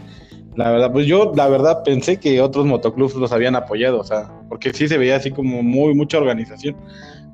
[0.57, 4.33] La verdad, pues yo la verdad pensé que otros motoclubs los habían apoyado, o sea,
[4.49, 6.77] porque sí se veía así como muy mucha organización.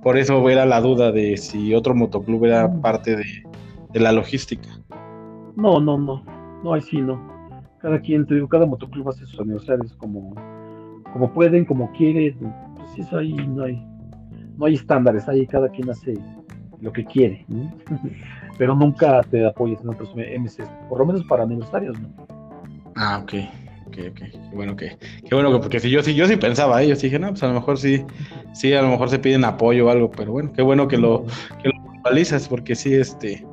[0.02, 2.80] Por eso era la duda de si otro motoclub era mm.
[2.82, 3.24] parte de,
[3.94, 4.68] de la logística.
[5.56, 6.22] No, no, no.
[6.62, 7.32] No, ahí sí no.
[7.80, 10.34] Cada quien, te digo, cada motoclub hace sus aniversarios como,
[11.12, 12.36] como pueden, como quieren.
[12.76, 13.82] Pues eso ahí no hay,
[14.58, 16.14] no hay estándares, ahí cada quien hace
[16.80, 17.46] lo que quiere.
[18.58, 22.08] Pero nunca te apoyes en otros MCs, por lo menos para aniversarios, ¿no?
[22.96, 23.34] Ah, ok.
[23.86, 24.18] Ok, ok.
[24.18, 24.96] Qué bueno que,
[25.28, 26.88] qué bueno que, porque si yo sí, yo sí pensaba, ¿eh?
[26.88, 28.04] yo sí dije, no, pues a lo mejor sí,
[28.52, 31.24] sí, a lo mejor se piden apoyo o algo, pero bueno, qué bueno que lo,
[31.62, 31.74] que lo
[32.48, 33.46] porque sí, este,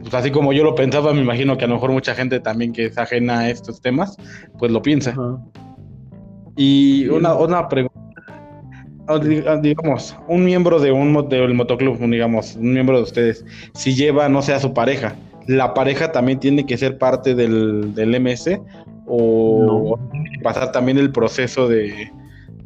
[0.00, 2.72] pues así como yo lo pensaba, me imagino que a lo mejor mucha gente también
[2.72, 4.16] que es ajena a estos temas,
[4.58, 5.14] pues lo piensa.
[6.56, 8.01] Y una, una pregunta,
[9.62, 13.44] digamos, un miembro de un del motoclub, digamos, un miembro de ustedes,
[13.74, 17.94] si lleva, no sé, a su pareja, ¿la pareja también tiene que ser parte del,
[17.94, 18.60] del MS
[19.06, 19.98] o
[20.42, 22.10] pasar también el proceso de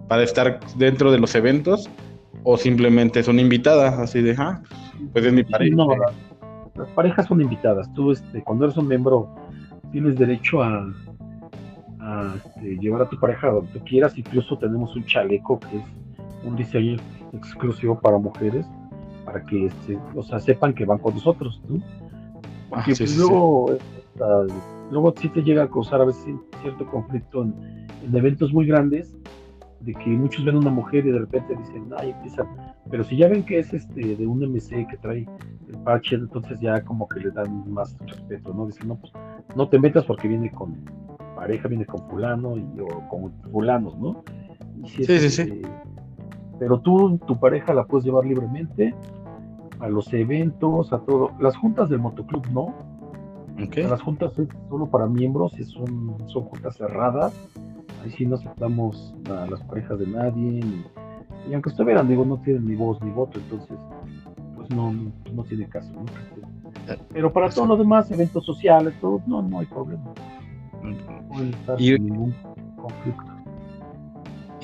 [0.09, 1.91] para estar dentro de los eventos
[2.45, 4.63] o simplemente es una invitada así de, ah,
[5.13, 5.75] pues es mi pareja?
[5.75, 5.89] No,
[6.77, 7.93] las parejas son invitadas.
[7.95, 9.35] Tú, este, cuando eres un miembro,
[9.91, 10.87] tienes derecho a,
[12.37, 14.17] este, llevar a tu pareja donde tú quieras.
[14.17, 15.85] Incluso tenemos un chaleco que es
[16.47, 16.97] un diseño
[17.33, 18.67] exclusivo para mujeres,
[19.25, 21.61] para que este, o sea, sepan que van con nosotros.
[21.69, 23.77] Ah, Porque pues, luego,
[24.91, 27.55] luego sí te llega a causar a veces cierto conflicto en,
[28.05, 29.17] en eventos muy grandes
[29.81, 32.45] de que muchos ven a una mujer y de repente dicen, ay, empieza,
[32.91, 35.29] pero si ya ven que es este de un MC que trae
[35.69, 38.67] el parche, entonces ya como que le dan más respeto, ¿no?
[38.67, 39.13] Dicen, no, pues
[39.55, 40.75] no te metas porque viene con
[41.37, 44.25] pareja, viene con fulano y, o con fulanos, ¿no?
[44.87, 45.43] sí, sí, sí.
[45.43, 45.63] Este,
[46.59, 48.95] pero tú, tu pareja la puedes llevar libremente
[49.81, 51.33] a los eventos, a todo.
[51.41, 52.75] Las juntas del motoclub no.
[53.75, 57.33] Las juntas son solo para miembros y son, son juntas cerradas
[58.07, 60.61] y si no aceptamos a las parejas de nadie.
[61.49, 63.77] y aunque estuvieran, digo, no tienen ni voz ni voto, entonces,
[64.55, 65.91] pues no, no, tiene caso.
[67.13, 70.13] Pero para todo lo demás, eventos sociales, todo, no, no hay problema.
[70.83, 72.35] No y, ningún
[72.77, 73.36] conflicto.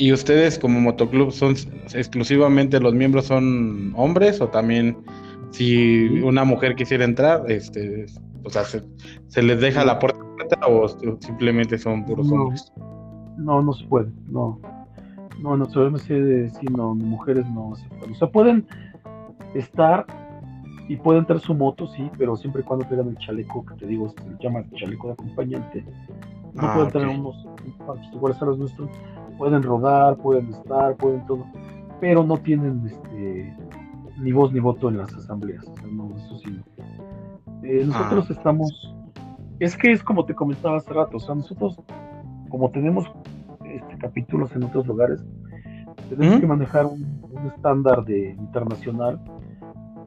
[0.03, 1.55] ¿Y ustedes como motoclub son
[1.95, 4.97] exclusivamente los miembros son hombres o también
[5.53, 8.07] si una mujer quisiera entrar, este,
[8.43, 8.83] o sea, se,
[9.41, 10.19] les deja la puerta
[10.67, 10.89] o
[11.21, 12.73] simplemente son puros hombres?
[13.37, 14.59] no, no se puede, no.
[15.39, 18.11] No, no se de si no, mujeres no se pueden.
[18.11, 18.67] O sea, pueden
[19.55, 20.05] estar
[20.89, 23.87] y pueden tener su moto, sí, pero siempre y cuando tengan el chaleco que te
[23.87, 25.85] digo, se llama el chaleco de acompañante.
[26.55, 27.47] No ah, pueden tener unos
[28.13, 28.91] iguales a los nuestros,
[29.39, 31.47] pueden rodar, pueden estar, pueden todo,
[32.01, 33.57] pero no tienen este
[34.19, 35.67] ni voz ni voto en las asambleas.
[35.67, 36.61] O sea, no, eso sí.
[37.63, 38.33] Eh, nosotros ah.
[38.33, 38.95] estamos,
[39.59, 41.79] es que es como te comentaba hace rato, o sea, nosotros
[42.49, 43.11] como tenemos
[43.65, 45.25] este, capítulos en otros lugares,
[46.11, 47.23] tenemos que manejar un,
[47.57, 49.19] estándar de internacional.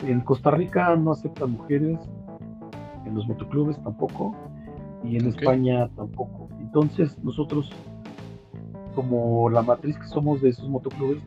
[0.05, 1.99] En Costa Rica no aceptan mujeres,
[3.05, 4.35] en los motoclubes tampoco,
[5.03, 6.49] y en España tampoco.
[6.59, 7.71] Entonces nosotros,
[8.95, 11.21] como la matriz que somos de esos motoclubes,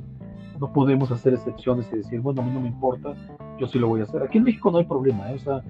[0.59, 3.15] no podemos hacer excepciones y decir, bueno, a mí no me importa,
[3.59, 4.23] yo sí lo voy a hacer.
[4.23, 5.35] Aquí en México no hay problema, ¿eh?
[5.35, 5.63] o sea,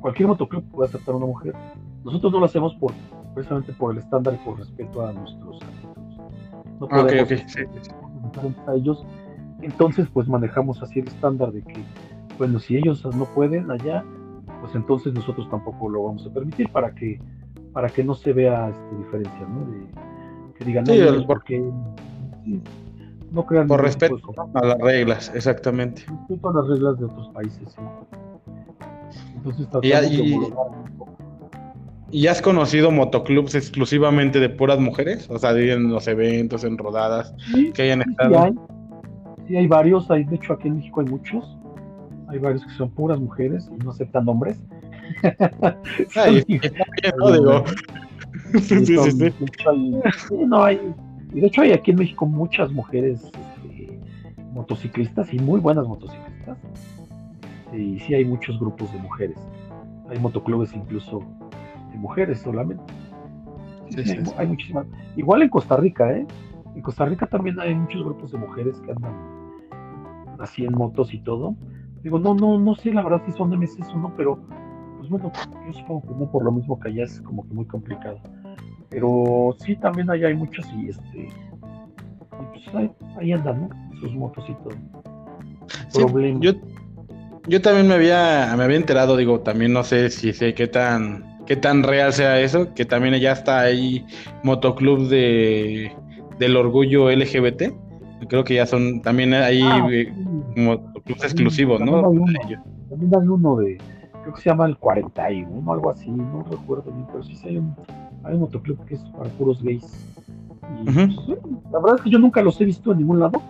[0.00, 1.54] cualquier motoclub puede aceptar a una mujer.
[2.04, 2.92] Nosotros no lo hacemos por
[3.34, 5.60] precisamente por el estándar y por respeto a nuestros
[6.80, 7.30] No ah, podemos
[8.66, 9.06] a ellos.
[9.62, 11.82] Entonces, pues manejamos así el estándar de que,
[12.36, 14.04] bueno, si ellos no pueden allá,
[14.60, 17.20] pues entonces nosotros tampoco lo vamos a permitir para que
[17.72, 19.70] para que no se vea este, diferencia, ¿no?
[19.70, 19.86] De,
[20.58, 21.62] que digan, sí, no, porque
[23.30, 24.18] no crean por respeto
[24.54, 26.04] a las reglas, exactamente.
[26.28, 27.82] Respeto a las reglas de otros países, sí.
[29.44, 30.52] Entonces y, de
[32.10, 35.28] ¿Y has conocido motoclubs exclusivamente de puras mujeres?
[35.30, 37.34] O sea, en los eventos, en rodadas
[37.74, 38.30] que hayan estado.
[38.30, 38.54] Sí hay.
[39.46, 41.56] sí hay varios, hay, de hecho aquí en México hay muchos.
[42.28, 44.58] Hay varios que son puras mujeres y no aceptan hombres.
[46.16, 46.44] Ay,
[47.18, 47.64] no, digo.
[48.54, 50.80] Sí, sí, sí, no, hay,
[51.34, 54.00] y de hecho hay aquí en México muchas mujeres este,
[54.52, 56.58] motociclistas y muy buenas motociclistas.
[57.72, 59.38] Y sí hay muchos grupos de mujeres.
[60.08, 61.22] Hay motoclubes incluso
[61.98, 62.82] mujeres solamente.
[64.36, 64.86] hay, muchísimas.
[65.16, 66.26] Igual en Costa Rica, ¿eh?
[66.74, 69.14] En Costa Rica también hay muchos grupos de mujeres que andan
[70.38, 71.56] así en motos y todo.
[72.02, 74.38] Digo, no, no, no sé la verdad si son de meses o no, pero
[74.98, 75.32] pues bueno,
[75.66, 78.20] yo supongo que no por lo mismo que allá es como que muy complicado.
[78.90, 81.18] Pero sí, también allá hay muchos y este.
[81.18, 84.00] Y pues ahí, andan, ¿no?
[84.00, 86.40] Sus motos y todo.
[86.40, 86.52] yo,
[87.46, 91.44] yo también me había, me había enterado, digo, también no sé si sé qué tan,
[91.46, 94.06] qué tan real sea eso, que también ya está ahí
[94.42, 95.92] motoclub de
[96.38, 97.72] del orgullo LGBT.
[98.28, 100.12] Creo que ya son también ahí ah, eh,
[100.56, 102.02] motoclubs exclusivos, ¿no?
[102.02, 103.78] También hay uno de,
[104.22, 107.74] creo que se llama el 41, algo así, no recuerdo bien, pero sí hay un,
[108.24, 109.84] hay un motoclub que es para puros gays.
[110.80, 111.38] Y, pues,
[111.72, 113.42] la verdad es que yo nunca los he visto en ningún lado.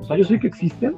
[0.00, 0.96] O sea, yo sé que existen,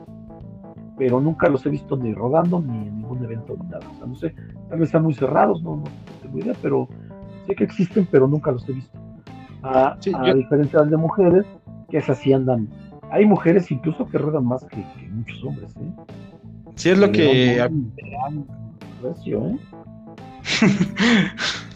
[0.98, 3.86] pero nunca los he visto ni rodando ni en ningún evento ni nada.
[3.90, 4.34] O sea, no sé,
[4.68, 5.84] tal vez están muy cerrados, no, no
[6.22, 6.88] tengo idea, pero
[7.46, 8.98] sé que existen, pero nunca los he visto.
[9.62, 9.96] A,
[10.34, 11.44] diferencia de mujeres,
[11.88, 12.68] que esas sí andan.
[13.10, 15.92] Hay mujeres incluso que ruedan más que, muchos hombres, ¿eh?
[16.76, 17.58] Sí, es lo que.
[17.58, 17.68] ¿eh?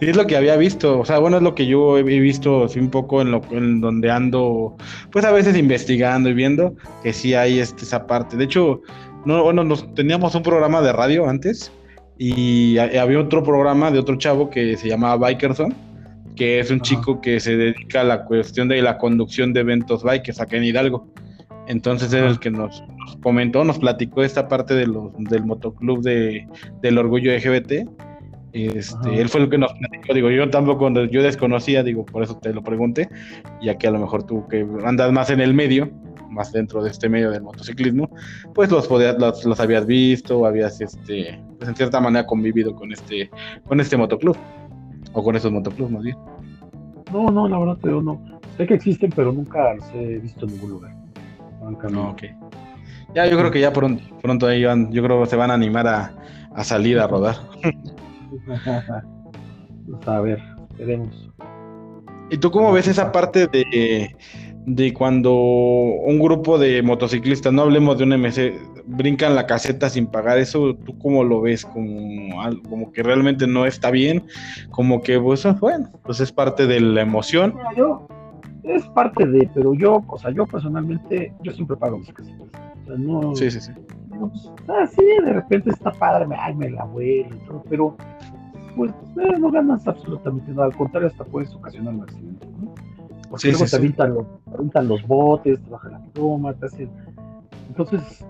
[0.00, 1.00] sí, es lo que había visto.
[1.00, 4.10] O sea, bueno, es lo que yo he visto un poco en, lo, en donde
[4.10, 4.76] ando,
[5.12, 8.36] pues a veces investigando y viendo que sí hay este, esa parte.
[8.36, 8.82] De hecho,
[9.24, 11.72] no, bueno, nos, teníamos un programa de radio antes
[12.18, 15.74] y había otro programa de otro chavo que se llamaba Bikerson
[16.40, 20.02] que es un chico que se dedica a la cuestión de la conducción de eventos
[20.02, 21.06] bikes acá en Hidalgo.
[21.66, 22.82] Entonces es el que nos,
[23.22, 26.48] comentó, nos platicó esta parte de los, del motoclub de,
[26.80, 27.86] del orgullo LGBT.
[28.52, 32.36] Este, él fue el que nos platicó, digo, yo tampoco, yo desconocía, digo, por eso
[32.38, 33.08] te lo pregunté,
[33.62, 35.90] ya que a lo mejor tú que andas más en el medio,
[36.30, 38.10] más dentro de este medio del motociclismo,
[38.54, 43.30] pues los, los, los habías visto, habías, este, pues en cierta manera convivido con este,
[43.66, 44.36] con este motoclub.
[45.12, 46.16] O con esos motoclubs, más bien.
[47.12, 48.20] No, no, la verdad, pero no.
[48.56, 50.94] Sé que existen, pero nunca los he visto en ningún lugar.
[51.90, 52.22] No, ok.
[53.14, 55.54] Ya, yo creo que ya pronto, pronto ahí van, yo creo que se van a
[55.54, 56.12] animar a,
[56.54, 57.36] a salir a rodar.
[58.30, 60.40] Pues, a ver,
[60.78, 61.30] veremos.
[62.30, 64.14] ¿Y tú cómo ves esa parte de,
[64.66, 68.54] de cuando un grupo de motociclistas, no hablemos de un MC,
[68.86, 73.66] brincan la caseta sin pagar, eso tú cómo lo ves, como, como que realmente no
[73.66, 74.22] está bien,
[74.70, 77.54] como que pues bueno, pues es parte de la emoción.
[77.76, 78.06] yo,
[78.64, 82.48] es parte de, pero yo, o sea, yo personalmente, yo siempre pago mis casetas.
[82.82, 83.72] O sea, no, sí, sí, sí.
[84.18, 87.96] Pues, ah, sí, de repente está padre, ay, me la vuelo y todo, pero
[88.76, 92.74] pues eh, no ganas absolutamente nada, al contrario, hasta puedes ocasionar un accidente, ¿no?
[93.28, 96.90] Porque luego te, Avientan los, avientan los, botes, te bajan la toma, te hacen...
[97.68, 98.24] Entonces,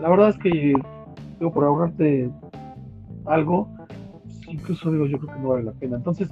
[0.00, 0.74] la verdad es que,
[1.38, 2.30] digo, por ahorrarte
[3.26, 3.68] algo,
[4.48, 5.96] incluso digo, yo creo que no vale la pena.
[5.96, 6.28] Entonces,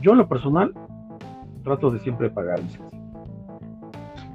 [0.00, 0.72] yo en lo personal,
[1.64, 2.60] trato de siempre pagar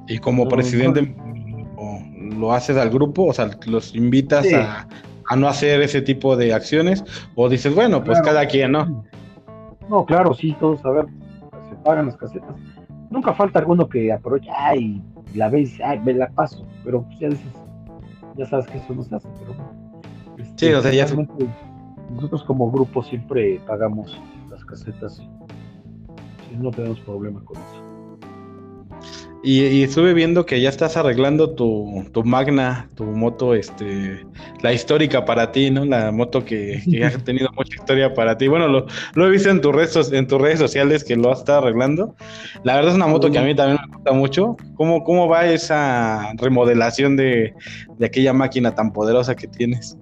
[0.07, 1.15] Y como presidente,
[2.37, 3.25] ¿lo haces al grupo?
[3.25, 4.87] O sea, ¿los invitas a,
[5.35, 7.03] no hacer ese tipo de acciones?
[7.35, 9.03] ¿O dices, bueno, pues cada quien, ¿no?
[9.89, 11.05] No, claro, sí, todos, a ver,
[11.69, 12.55] se pagan las casetas.
[13.09, 15.01] Nunca falta alguno que aprovecha, y
[15.33, 17.51] la ves, ay, me la paso, pero pues ya dices,
[18.37, 19.55] ya sabes que eso no se hace, pero
[20.37, 21.07] este, sí, o sea, ya
[22.11, 24.19] nosotros como grupo siempre pagamos
[24.49, 25.21] las casetas
[26.51, 27.78] y no tenemos problema con eso.
[29.41, 34.25] Y, estuve viendo que ya estás arreglando tu, tu, Magna, tu moto, este,
[34.61, 35.85] la histórica para ti, ¿no?
[35.85, 38.49] La moto que, que ha tenido mucha historia para ti.
[38.49, 41.39] Bueno, lo, lo he visto en tus redes, en tus redes sociales que lo has
[41.39, 42.15] estado arreglando.
[42.63, 44.57] La verdad es una moto que a mí también me gusta mucho.
[44.75, 47.53] ¿Cómo, cómo va esa remodelación de,
[47.97, 49.97] de aquella máquina tan poderosa que tienes?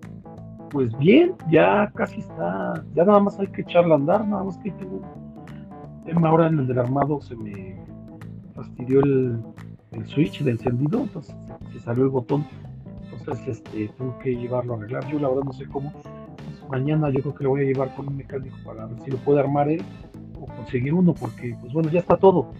[0.71, 4.57] Pues bien, ya casi está, ya nada más hay que echarla a andar, nada más
[4.57, 7.86] que tengo ahora en el del armado se me
[8.57, 9.39] fastidió el,
[10.05, 11.35] switch de encendido, entonces
[11.71, 12.45] se salió el botón.
[13.17, 15.07] Entonces este, tengo que llevarlo a arreglar.
[15.07, 15.93] Yo la verdad no sé cómo.
[16.69, 19.17] mañana yo creo que lo voy a llevar con un mecánico para ver si lo
[19.17, 19.81] puede armar él
[20.39, 22.51] o conseguir uno, porque pues bueno, ya está todo.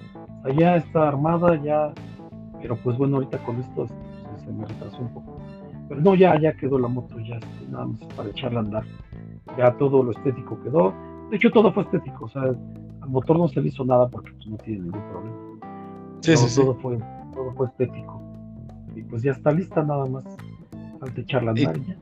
[0.57, 1.93] Ya está armada, ya.
[2.61, 5.37] Pero pues bueno, ahorita con esto este, se me retrasó un poco.
[5.89, 8.83] Pero no, ya, ya quedó la moto, ya este, nada más para echarla a andar.
[9.57, 10.93] Ya todo lo estético quedó.
[11.29, 12.25] De hecho, todo fue estético.
[12.25, 15.46] O sea, al motor no se le hizo nada porque pues, no tiene ningún problema.
[16.21, 16.97] Sí, sí, todo, Fue,
[17.33, 18.21] todo fue estético.
[18.95, 20.23] Y pues ya está lista nada más.
[20.99, 21.97] Falta echarla la y,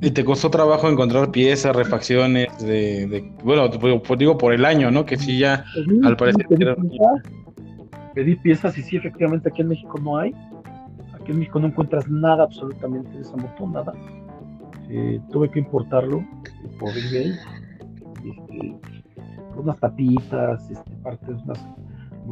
[0.00, 5.04] y te costó trabajo encontrar piezas, refacciones de, bueno, pues digo por el año, ¿no?
[5.04, 5.64] Que sí ya
[6.04, 6.46] al parecer
[8.14, 10.34] pedí, piezas, y sí, efectivamente aquí en México no hay.
[11.14, 13.92] Aquí en México no encuentras nada absolutamente de esa moto, nada.
[14.90, 16.24] Eh, tuve que importarlo
[16.80, 17.34] por eBay.
[18.24, 18.76] Este,
[19.56, 21.58] unas tapitas, este, partes, unas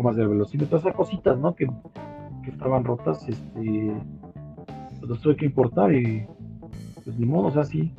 [0.03, 1.55] más del velocímetro, esas cositas, ¿no?
[1.55, 1.69] Que,
[2.47, 3.93] estaban rotas, este,
[5.01, 6.25] pues los tuve que importar y
[7.05, 7.93] pues ni modo, o sea, sí,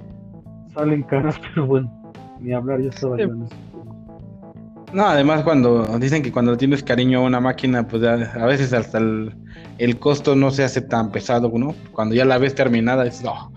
[0.73, 1.91] salen caras, pero bueno,
[2.39, 3.27] ni hablar, ya estaba yo
[4.93, 8.99] No, además cuando dicen que cuando tienes cariño a una máquina, pues a veces hasta
[8.99, 11.73] el, costo no se hace tan pesado, ¿no?
[11.91, 13.51] Cuando ya la ves terminada, es no.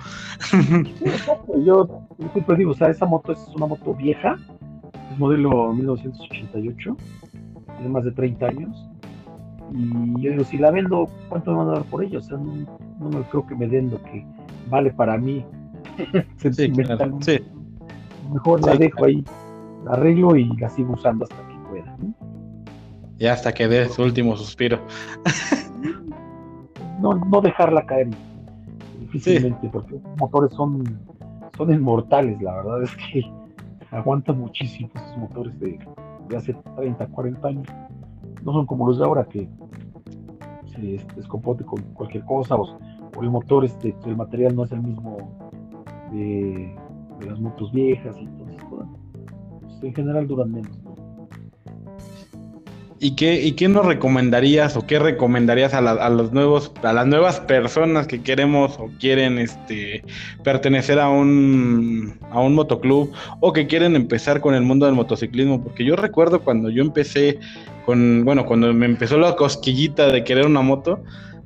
[1.65, 1.89] yo
[2.33, 4.37] siempre digo, o sea, esa moto es una moto vieja,
[5.13, 6.97] es modelo 1988,
[7.81, 8.91] tiene más de 30 años.
[9.73, 12.19] Y yo digo, si la vendo, ¿cuánto me van a dar por ella?
[12.19, 12.67] O sea, no,
[12.99, 14.25] no me creo que me den lo que
[14.69, 15.45] vale para mí.
[16.37, 16.73] sí, sí.
[18.33, 19.25] Mejor la dejo ahí,
[19.85, 21.97] la arreglo y la sigo usando hasta que pueda.
[23.19, 24.79] Y hasta que dé su último suspiro.
[27.01, 28.09] no, no dejarla caer
[29.01, 30.85] difícilmente, porque los motores son,
[31.57, 33.23] son inmortales, la verdad es que
[33.91, 35.79] aguantan muchísimo esos motores de,
[36.31, 37.67] de hace 30, 40 años.
[38.43, 39.49] No son como los de ahora que
[40.67, 42.79] se descompone con cualquier cosa o,
[43.21, 45.19] el motor, este, el material no es el mismo
[46.13, 46.75] de,
[47.27, 48.87] las motos viejas entonces pues,
[49.83, 50.81] en general duran menos.
[53.03, 55.81] ¿Y qué, ¿Y qué nos recomendarías o qué recomendarías a,
[56.11, 60.05] los nuevos, a las nuevas personas que queremos o quieren este,
[60.45, 65.65] pertenecer a un, a un motoclub o que quieren empezar con el mundo del motociclismo?
[65.65, 67.39] Porque yo recuerdo cuando yo empecé
[67.87, 71.03] con, bueno, cuando me empezó la cosquillita de querer una moto,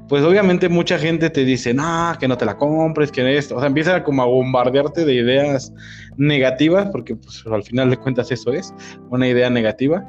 [0.08, 3.60] pues obviamente mucha gente te dice, no, que no te la compres, que esto, o
[3.60, 5.72] sea, empieza como a bombardearte de ideas
[6.16, 8.74] negativas, porque pues al final de cuentas eso es,
[9.10, 10.04] una idea negativa.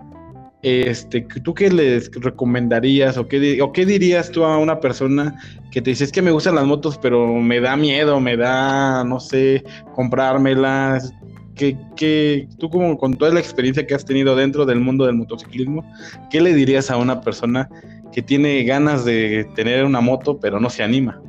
[0.66, 5.40] Este, ¿tú qué les recomendarías o qué, o qué dirías tú a una persona
[5.70, 9.04] que te dice es que me gustan las motos, pero me da miedo, me da,
[9.04, 9.64] no sé,
[9.94, 11.14] comprármelas?
[11.54, 15.18] ¿Qué, qué, tú como con toda la experiencia que has tenido dentro del mundo del
[15.18, 15.86] motociclismo,
[16.32, 17.70] ¿qué le dirías a una persona
[18.12, 21.22] que tiene ganas de tener una moto, pero no se anima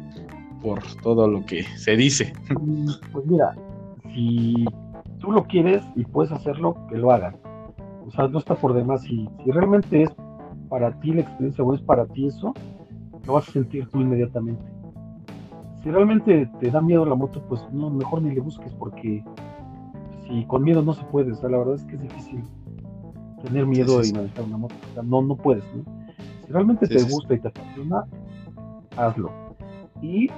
[0.63, 2.33] por todo lo que se dice?
[3.13, 3.55] Pues mira,
[4.15, 4.65] si
[5.21, 7.37] tú lo quieres y puedes hacerlo, que lo hagan
[8.07, 9.03] o sea, no está por demás.
[9.03, 10.11] Si, si realmente es
[10.69, 12.55] para ti la experiencia o es para ti eso,
[13.27, 14.65] lo vas a sentir tú inmediatamente.
[15.83, 19.25] Si realmente te da miedo la moto, pues no, mejor ni le busques porque
[20.27, 22.45] si con miedo no se puede, o sea, la verdad es que es difícil
[23.45, 25.85] tener miedo y manejar una moto, o sea, no, no puedes, ¿no?
[26.45, 28.05] Si realmente te gusta y te apasiona,
[28.97, 29.31] hazlo.
[30.01, 30.29] Y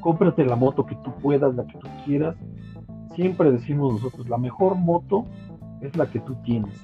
[0.00, 2.36] cómprate la moto que tú puedas, la que tú quieras.
[3.14, 5.26] Siempre decimos nosotros, la mejor moto
[5.80, 6.74] es la que tú tienes,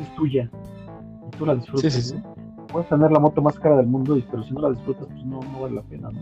[0.00, 0.50] es tuya
[1.26, 2.14] y tú la disfrutas.
[2.72, 5.40] Puedes tener la moto más cara del mundo, pero si no la disfrutas, pues no,
[5.40, 6.10] no vale la pena.
[6.10, 6.20] ¿no?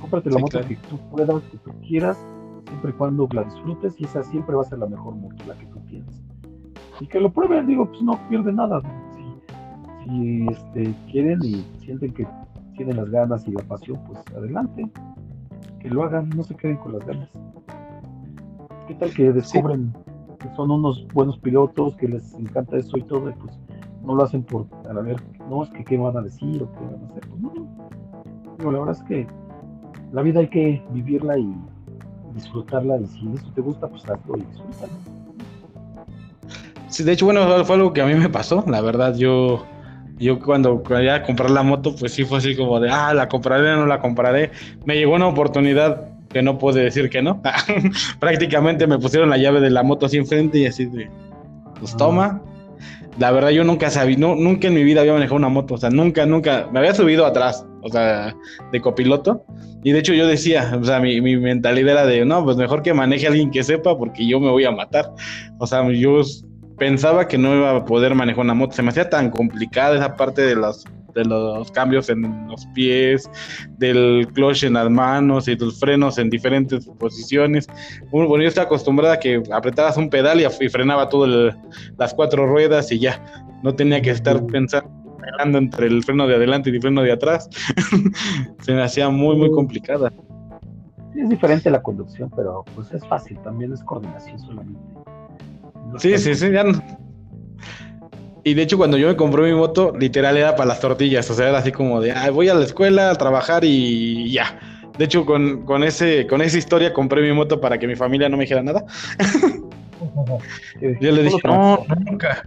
[0.00, 2.18] Cómprate la moto que tú puedas, que tú quieras,
[2.66, 5.54] siempre y cuando la disfrutes, y esa siempre va a ser la mejor moto, la
[5.54, 6.22] que tú tienes.
[7.00, 8.80] Y que lo prueben, digo, pues no pierde nada.
[9.16, 12.26] Si, si este, quieren y sienten que
[12.76, 14.88] tienen las ganas y la pasión, pues adelante.
[15.80, 17.28] Que lo hagan, no se queden con las ganas.
[18.86, 19.92] ¿Qué tal que descubren
[20.56, 23.58] son unos buenos pilotos, que les encanta eso y todo, y pues
[24.04, 25.16] no lo hacen por, a ver,
[25.48, 27.22] no, es que qué van a decir o qué van a hacer,
[28.58, 29.26] pues la verdad es que
[30.12, 31.54] la vida hay que vivirla y
[32.34, 34.92] disfrutarla, y si eso te gusta, pues hazlo y disfrútalo.
[36.88, 39.64] Sí, de hecho, bueno, fue algo que a mí me pasó, la verdad, yo
[40.22, 43.74] yo cuando quería comprar la moto, pues sí fue así como de, ah, la compraré,
[43.74, 44.52] no la compraré.
[44.84, 47.40] Me llegó una oportunidad que no puede decir que no.
[48.20, 51.10] Prácticamente me pusieron la llave de la moto así enfrente y así de,
[51.78, 52.42] pues toma.
[53.18, 55.76] La verdad yo nunca sabía, no, nunca en mi vida había manejado una moto, o
[55.76, 58.34] sea, nunca, nunca, me había subido atrás, o sea,
[58.72, 59.44] de copiloto.
[59.84, 62.82] Y de hecho yo decía, o sea, mi, mi mentalidad era de, no, pues mejor
[62.82, 65.12] que maneje alguien que sepa porque yo me voy a matar.
[65.58, 66.22] O sea, yo
[66.78, 70.16] pensaba que no iba a poder manejar una moto, se me hacía tan complicada esa
[70.16, 70.84] parte de los
[71.14, 73.30] de los cambios en los pies,
[73.78, 77.66] del clutch en las manos y los frenos en diferentes posiciones.
[78.10, 81.54] Bueno, yo estaba acostumbrada a que apretabas un pedal y, frenaba todas
[81.98, 83.22] las cuatro ruedas y ya,
[83.62, 87.48] no tenía que estar pensando entre el freno de adelante y el freno de atrás.
[88.60, 90.12] Se me hacía muy, muy complicada.
[91.14, 94.80] es diferente la conducción, pero pues es fácil, también es coordinación solamente.
[95.98, 96.72] sí, sí, sí, ya no,
[98.44, 101.30] y de hecho, cuando yo me compré mi moto, literal era para las tortillas.
[101.30, 104.58] O sea, era así como de, voy a la escuela a trabajar y ya.
[104.98, 108.28] De hecho, con, con, ese, con esa historia compré mi moto para que mi familia
[108.28, 108.84] no me dijera nada.
[111.00, 112.44] yo le dije, no, nunca,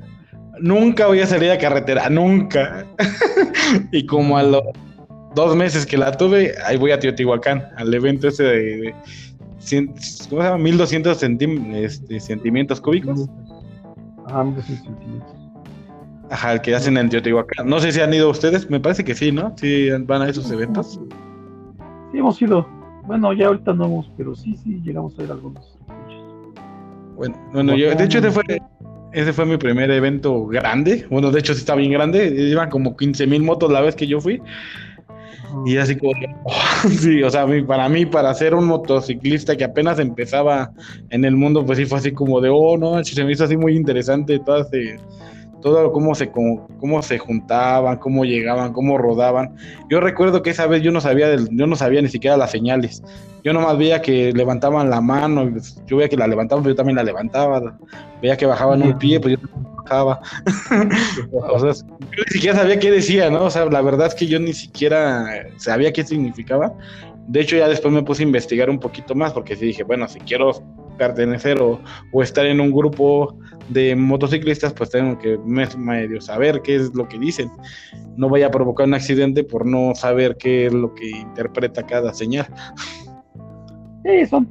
[0.60, 2.86] nunca voy a salir a carretera, nunca.
[3.92, 4.64] y como a los
[5.34, 8.96] dos meses que la tuve, ahí voy a Teotihuacán, al evento ese de,
[10.30, 10.58] ¿cómo se llama?
[10.58, 13.28] 1200 este, sentimientos cúbicos.
[14.28, 15.35] Ah, 1200 centímetros.
[16.36, 17.66] Ajá, el que hacen en Teotihuacán.
[17.66, 19.54] No sé si han ido ustedes, me parece que sí, ¿no?
[19.56, 21.00] Sí, van a esos eventos.
[22.12, 22.68] Sí, hemos ido.
[23.04, 25.78] Bueno, ya ahorita no hemos, pero sí, sí, llegamos a ir a algunos.
[27.16, 28.44] Bueno, bueno yo, de hecho, ese fue,
[29.14, 31.06] ese fue mi primer evento grande.
[31.10, 32.28] Bueno, de hecho, sí está bien grande.
[32.28, 34.42] Iban como 15 mil motos la vez que yo fui.
[35.66, 36.12] Y así como,
[37.00, 40.74] sí, o sea, para mí, para ser un motociclista que apenas empezaba
[41.12, 43.56] en el mundo, pues sí fue así como de, oh, no, se me hizo así
[43.56, 44.70] muy interesante todas,
[45.66, 49.56] todo cómo se, cómo, se juntaban, cómo llegaban, cómo rodaban.
[49.90, 52.52] Yo recuerdo que esa vez yo no sabía, del, yo no sabía ni siquiera las
[52.52, 53.02] señales.
[53.44, 55.52] Yo nomás veía que levantaban la mano,
[55.88, 57.80] yo veía que la levantaban, pero yo también la levantaba.
[58.22, 59.48] Veía que bajaban un pie, pues yo
[59.84, 60.22] bajaba.
[61.32, 63.46] o sea, yo ni siquiera sabía qué decía, ¿no?
[63.46, 66.74] O sea, la verdad es que yo ni siquiera sabía qué significaba.
[67.26, 70.08] De hecho, ya después me puse a investigar un poquito más, porque sí dije, bueno,
[70.08, 70.62] si quiero
[70.98, 71.80] pertenecer o,
[72.22, 73.38] estar en un grupo
[73.70, 77.50] de motociclistas, pues tengo que medio saber qué es lo que dicen.
[78.16, 82.14] No vaya a provocar un accidente por no saber qué es lo que interpreta cada
[82.14, 82.48] señal.
[84.04, 84.48] Sí, son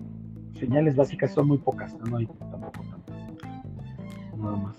[0.59, 3.17] señales básicas, son muy pocas, no hay tampoco tantas.
[4.37, 4.77] Nada más.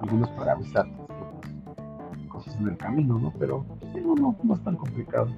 [0.00, 0.86] Algunos para avisar
[2.28, 3.32] cosas en el camino, ¿no?
[3.38, 5.28] Pero sí, no, no, no es tan complicado.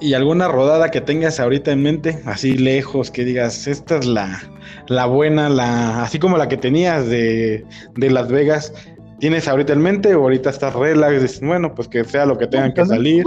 [0.00, 4.40] ¿Y alguna rodada que tengas ahorita en mente, así lejos, que digas, esta es la,
[4.88, 7.64] la buena, la así como la que tenías de,
[7.94, 8.72] de Las Vegas,
[9.18, 11.40] ¿Tienes ahorita en mente o ahorita estás relax?
[11.40, 13.24] Bueno, pues que sea lo que tengan que salir.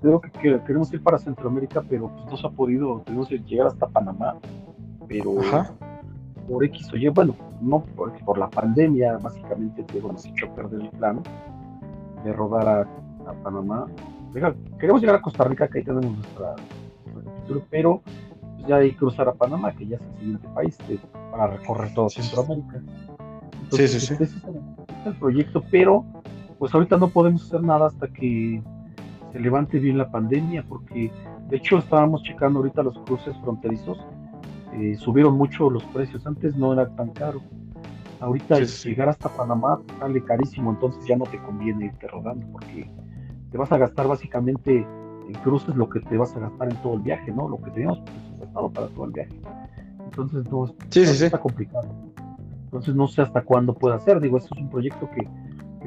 [0.00, 3.68] creo que queremos ir para Centroamérica, pero pues no se ha podido, tenemos que llegar
[3.68, 4.34] hasta Panamá,
[5.06, 5.36] pero
[6.48, 10.80] por X o Y, bueno, no porque por la pandemia, básicamente te nos hecho perder
[10.80, 11.22] el plan
[12.24, 12.88] de rodar
[13.26, 13.86] a, Panamá.
[14.78, 16.54] Queremos llegar a Costa Rica, que ahí tenemos nuestra,
[17.70, 20.78] pero pues, ya hay que cruzar a Panamá, que ya es el siguiente país
[21.30, 22.82] para recorrer todo Centroamérica.
[23.70, 24.12] Sí, sí, sí.
[24.12, 24.34] Este es
[25.06, 26.04] el proyecto, pero
[26.58, 28.62] pues ahorita no podemos hacer nada hasta que
[29.32, 31.10] se levante bien la pandemia, porque
[31.48, 33.98] de hecho estábamos checando ahorita los cruces fronterizos,
[34.74, 37.42] eh, subieron mucho los precios, antes no era tan caro.
[38.20, 42.88] Ahorita llegar hasta Panamá sale carísimo, entonces ya no te conviene irte rodando, porque
[43.52, 44.86] te vas a gastar básicamente
[45.28, 47.48] en cruces lo que te vas a gastar en todo el viaje, ¿no?
[47.48, 48.00] Lo que teníamos
[48.52, 49.38] para todo el viaje.
[50.04, 51.88] Entonces no, está complicado.
[52.64, 54.20] Entonces no sé hasta cuándo pueda ser.
[54.20, 55.28] Digo, esto es un proyecto que,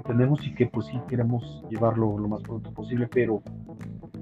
[0.05, 3.41] tenemos y que pues sí queremos llevarlo lo más pronto posible, pero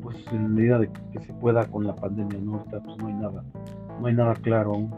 [0.01, 2.59] pues en medida de que se pueda con la pandemia, ¿no?
[2.59, 3.43] Ahorita pues no hay nada,
[3.99, 4.95] no hay nada claro aún.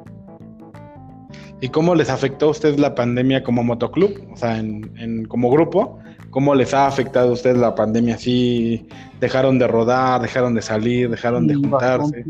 [1.61, 4.27] ¿Y cómo les afectó a ustedes la pandemia como motoclub?
[4.31, 5.97] O sea, en, como grupo,
[6.35, 8.17] ¿cómo les ha afectado a ustedes la pandemia?
[8.17, 8.85] ¿Sí
[9.21, 12.25] dejaron de rodar, dejaron de salir, dejaron de juntarse?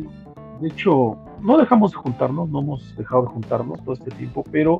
[0.61, 4.79] De hecho, no dejamos de juntarnos, no hemos dejado de juntarnos todo este tiempo, pero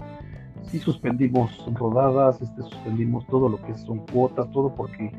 [0.65, 5.11] sí suspendimos rodadas, este, suspendimos todo lo que son cuotas, todo porque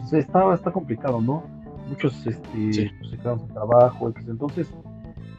[0.00, 1.42] pues, está, está complicado, ¿no?
[1.90, 4.72] Muchos este, pues, se quedaron sin trabajo, entonces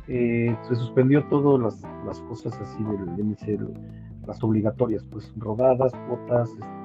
[0.07, 3.57] eh, se suspendió todas las, las, cosas así del MC,
[4.27, 6.82] las obligatorias, pues rodadas, cuotas, este,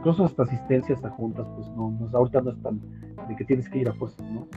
[0.00, 2.80] incluso hasta asistencias a juntas, pues no, no ahorita no están
[3.28, 4.48] de que tienes que ir a fuerzas, ¿no?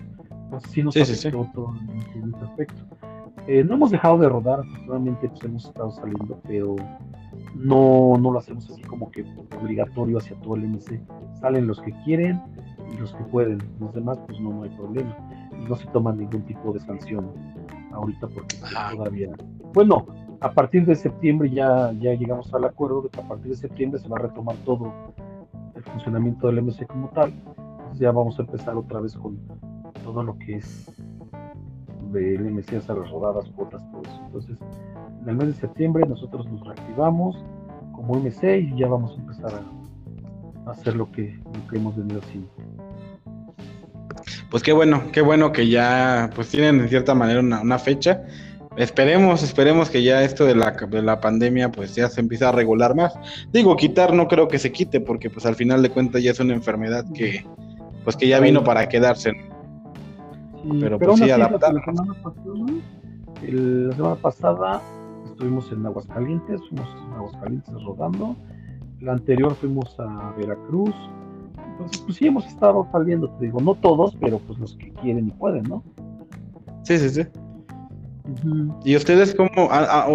[0.45, 1.73] Entonces sí nos afectó todo
[2.15, 2.81] en, ese aspecto.
[3.47, 6.77] Eh, no hemos dejado de rodar, afortunadamente pues hemos estado saliendo, pero
[7.55, 9.25] no, no lo hacemos así como que
[9.59, 11.01] obligatorio hacia todo el MC.
[11.41, 12.41] Salen los que quieren
[12.93, 13.61] y los que pueden.
[13.81, 15.13] Los demás, pues no, no hay problema.
[15.59, 17.29] Y no se toma ningún tipo de sanción
[17.91, 19.29] ahorita porque pues, todavía.
[19.73, 20.05] Bueno,
[20.39, 23.99] a partir de septiembre ya, ya llegamos al acuerdo de que a partir de septiembre
[23.99, 24.93] se va a retomar todo
[25.83, 27.33] funcionamiento del MC como tal.
[27.47, 29.37] Entonces ya vamos a empezar otra vez con
[30.03, 30.91] todo lo que es
[32.11, 34.21] del MC hasta las rodadas, cuotas, todo eso.
[34.25, 34.57] Entonces,
[35.21, 37.35] en el mes de septiembre nosotros nos reactivamos
[37.93, 41.39] como MC y ya vamos a empezar a, hacer lo que,
[41.73, 42.21] hemos venido.
[44.49, 48.23] Pues qué bueno, qué bueno que ya pues tienen en cierta manera una, fecha.
[48.75, 52.51] Esperemos, esperemos que ya esto de la, de la pandemia pues ya se empiece a
[52.51, 53.13] regular más.
[53.51, 56.39] Digo, quitar no creo que se quite porque pues al final de cuentas ya es
[56.39, 57.45] una enfermedad que
[58.03, 59.31] pues que ya vino para quedarse.
[60.79, 61.73] pero, pues sí adaptar.
[61.73, 61.83] la
[63.95, 64.81] semana pasada
[65.25, 68.35] estuvimos en Aguascalientes, fuimos en Aguascalientes rodando.
[69.01, 70.95] La anterior fuimos a Veracruz.
[71.71, 75.27] Entonces, pues sí, hemos estado saliendo, te digo, no todos, pero pues los que quieren
[75.27, 75.83] y pueden, ¿no?
[76.83, 77.23] Sí, sí, sí.
[78.83, 80.07] ¿Y ustedes cómo, ah, ah,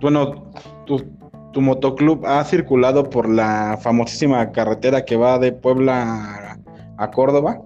[0.00, 0.50] bueno,
[0.86, 1.04] tu,
[1.52, 6.58] tu, motoclub ha circulado por la famosísima carretera que va de Puebla
[6.96, 7.60] a, Córdoba?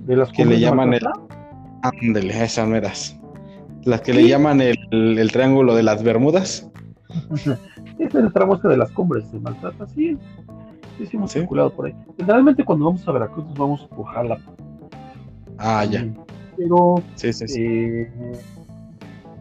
[0.00, 1.06] De las que le llaman el...
[1.82, 3.18] Ándele, esas meras.
[3.84, 6.70] Las que le llaman el, triángulo de las Bermudas.
[7.98, 10.18] es el tramo este de las cumbres de Maltrata, sí.
[10.98, 11.94] Sí, sí hemos circulado por ahí.
[12.18, 14.52] Generalmente cuando vamos a Veracruz nos vamos por Jalapa.
[15.56, 16.06] Ah, ya.
[16.60, 17.62] Pero sí, sí, sí.
[17.62, 18.12] Eh,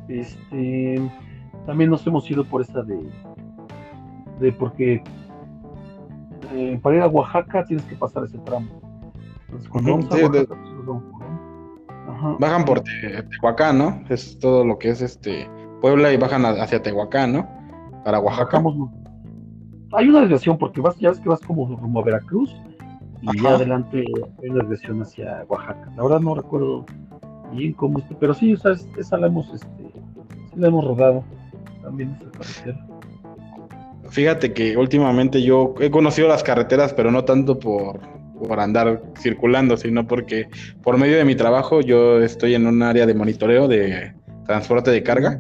[0.08, 1.12] Este,
[1.66, 2.98] también nos hemos ido por esa de,
[4.40, 5.04] de porque
[6.54, 8.68] eh, para ir a Oaxaca tienes que pasar ese tramo.
[9.46, 10.56] Entonces, cuando vamos a Oaxaca,
[10.86, 14.04] pues, Bajan por Tehuacán, ¿no?
[14.10, 15.48] Es todo lo que es este
[15.80, 17.48] Puebla y bajan hacia Tehuacán, ¿no?
[18.04, 18.64] Para Oaxaca.
[19.92, 22.54] Hay una desviación porque vas, ya ves que vas como rumbo a Veracruz
[23.22, 24.04] y ya adelante
[24.42, 25.92] hay una desviación hacia Oaxaca.
[25.96, 26.86] La verdad no recuerdo
[27.52, 29.68] bien cómo pero sí, o sea, esa la hemos, este,
[30.54, 31.24] sí la hemos rodado
[31.82, 32.86] también esa carretera.
[34.10, 38.00] Fíjate que últimamente yo he conocido las carreteras, pero no tanto por,
[38.48, 40.48] por andar circulando, sino porque
[40.82, 44.14] por medio de mi trabajo yo estoy en un área de monitoreo de
[44.46, 45.40] transporte de carga.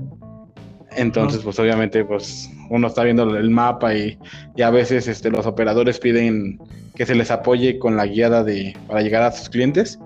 [0.95, 4.17] Entonces, pues obviamente, pues uno está viendo el mapa y,
[4.55, 6.59] y, a veces este, los operadores piden
[6.95, 9.99] que se les apoye con la guiada de, para llegar a sus clientes.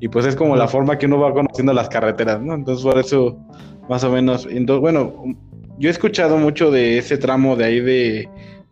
[0.00, 2.54] Y pues es como la forma que uno va conociendo las carreteras, ¿no?
[2.54, 3.36] Entonces, por eso,
[3.88, 5.24] más o menos, entonces, bueno,
[5.78, 8.28] yo he escuchado mucho de ese tramo de ahí de,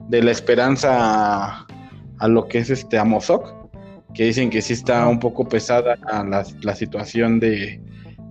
[0.08, 1.66] la esperanza
[2.18, 3.52] a, lo que es este Amozoc,
[4.14, 7.80] que dicen que sí está un poco pesada la, la situación de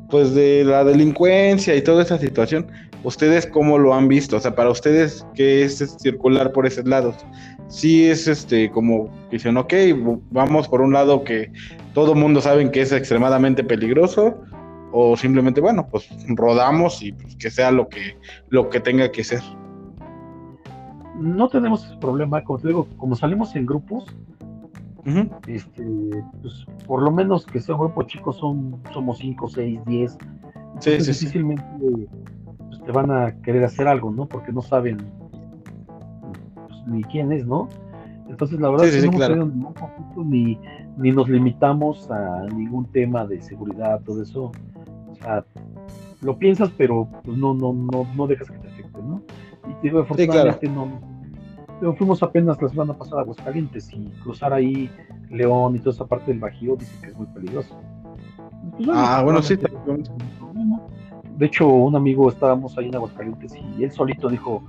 [0.10, 2.68] pues de la delincuencia y toda esa situación.
[3.06, 4.36] ¿Ustedes cómo lo han visto?
[4.36, 7.16] O sea, para ustedes, ¿qué es circular por esos lados?
[7.68, 9.74] Sí es este como que dicen, ok,
[10.32, 11.52] vamos por un lado que
[11.94, 14.36] todo mundo sabe que es extremadamente peligroso,
[14.92, 18.18] o simplemente, bueno, pues rodamos y pues, que sea lo que,
[18.50, 19.42] lo que tenga que ser.
[21.20, 24.06] No tenemos ese problema, como te digo, como salimos en grupos,
[25.46, 25.86] este,
[26.42, 30.18] pues, por lo menos que sea un grupo chico son, somos 5, 6, 10.
[30.80, 31.64] Sí, sí, difícilmente
[32.86, 34.28] te van a querer hacer algo, ¿no?
[34.28, 34.98] Porque no saben
[36.68, 37.70] pues, ni quién es, ¿no?
[38.30, 40.60] Entonces, la verdad es que no hemos ningún conflicto ni,
[40.98, 44.52] ni nos limitamos a ningún tema de seguridad, todo eso
[46.22, 49.22] lo piensas, pero pues no, no, no, no dejas que te afecte, ¿no?
[49.70, 51.96] Y te digo, afortunadamente no.
[51.96, 54.90] fuimos apenas la semana pasada a Aguascalientes y cruzar ahí
[55.30, 57.76] León y toda esa parte del Bajío dice que es muy peligroso.
[58.78, 59.58] Pues, ah, bueno, sí.
[61.38, 64.64] De hecho, un amigo estábamos ahí en Aguascalientes y él solito dijo,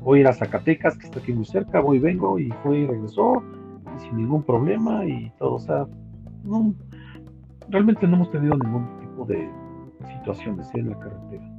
[0.00, 2.80] voy a ir a Zacatecas, que está aquí muy cerca, voy y vengo, y fue
[2.80, 3.42] y regresó,
[3.96, 5.54] y sin ningún problema y todo.
[5.54, 5.86] O sea,
[6.44, 6.74] no,
[7.68, 9.48] realmente no hemos tenido ningún tipo de,
[10.18, 11.50] situaciones en la carretera.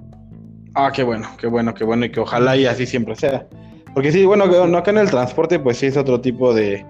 [0.75, 3.47] Ah, qué bueno, qué bueno, qué bueno, y que ojalá y así siempre sea.
[3.93, 6.85] Porque sí, bueno, no acá en el transporte, pues sí es otro tipo de,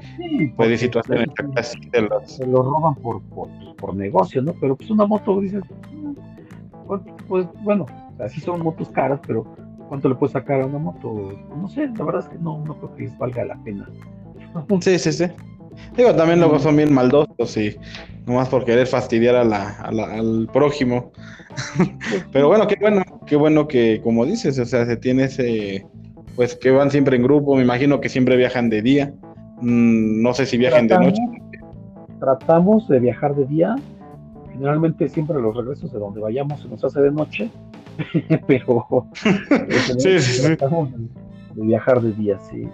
[0.56, 1.30] pues, de situaciones.
[2.26, 3.22] Se lo roban por,
[3.78, 4.54] por, negocio, ¿no?
[4.60, 5.64] Pero pues una moto, dices,
[6.88, 7.86] pues, pues bueno,
[8.20, 9.46] así son motos caras, pero
[9.90, 11.34] ¿cuánto le puedes sacar a una moto?
[11.56, 13.90] No sé, la verdad es que no, no creo que les valga la pena.
[14.80, 15.26] Sí, sí, sí.
[15.98, 17.78] Digo, también luego son bien maldosos y
[18.26, 21.12] nomás por querer fastidiar a la, al prójimo.
[22.32, 25.86] Pero bueno, qué bueno, qué bueno que, como dices, o sea, se tiene ese,
[26.36, 29.14] pues que van siempre en grupo, me imagino que siempre viajan de día.
[29.62, 31.22] Mm, no sé si viajan de noche.
[32.20, 33.76] Tratamos de viajar de día.
[34.56, 37.52] Generalmente siempre los regresos de donde vayamos se nos hace de noche,
[38.48, 38.88] pero
[39.98, 40.98] sí, sí, tratamos de,
[41.56, 42.66] viajar de día, sí.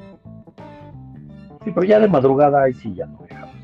[1.63, 3.55] Sí, pero ya de madrugada ahí sí ya no viajamos.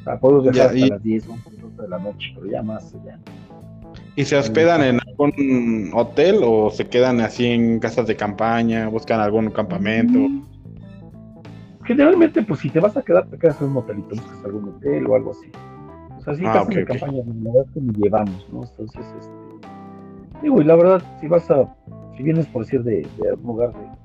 [0.00, 2.90] O sea, podemos viajar hasta las 10, 11, 12 de la noche, pero ya más
[3.04, 3.18] ya.
[4.16, 9.20] ¿Y se hospedan en algún hotel o se quedan así en casas de campaña, buscan
[9.20, 10.18] algún campamento?
[10.18, 10.42] Mm.
[11.84, 15.06] Generalmente, pues si te vas a quedar, te quedas en un hotelito, buscas algún hotel
[15.06, 15.50] o algo así.
[16.36, 18.62] Sea, sí, ah, casas de campaña, la verdad es que ni llevamos, ¿no?
[18.64, 19.32] Entonces, este.
[20.42, 21.74] Digo, y la verdad, si vas a.
[22.16, 23.98] Si vienes, por decir, de, de algún lugar de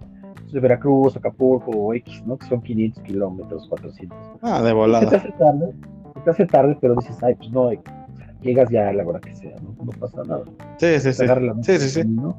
[0.54, 2.38] de Veracruz, Acapulco o X, ¿no?
[2.38, 4.18] Que son 500 kilómetros, 400.
[4.42, 5.04] Ah, de volada.
[5.06, 5.74] Se te hace tarde,
[6.14, 7.72] se te hace tarde, pero dices, ay, pues no,
[8.42, 9.76] llegas ya a la hora que sea, ¿no?
[9.84, 10.44] No pasa nada.
[10.78, 11.26] Sí, sí, sí.
[11.64, 12.08] sí, sí, sí.
[12.08, 12.38] ¿no?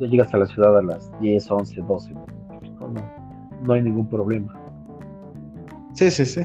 [0.00, 2.24] Ya llegas a la ciudad a las 10, 11, 12, ¿no?
[3.62, 4.58] No, hay ningún problema.
[5.92, 6.42] Sí, sí, sí.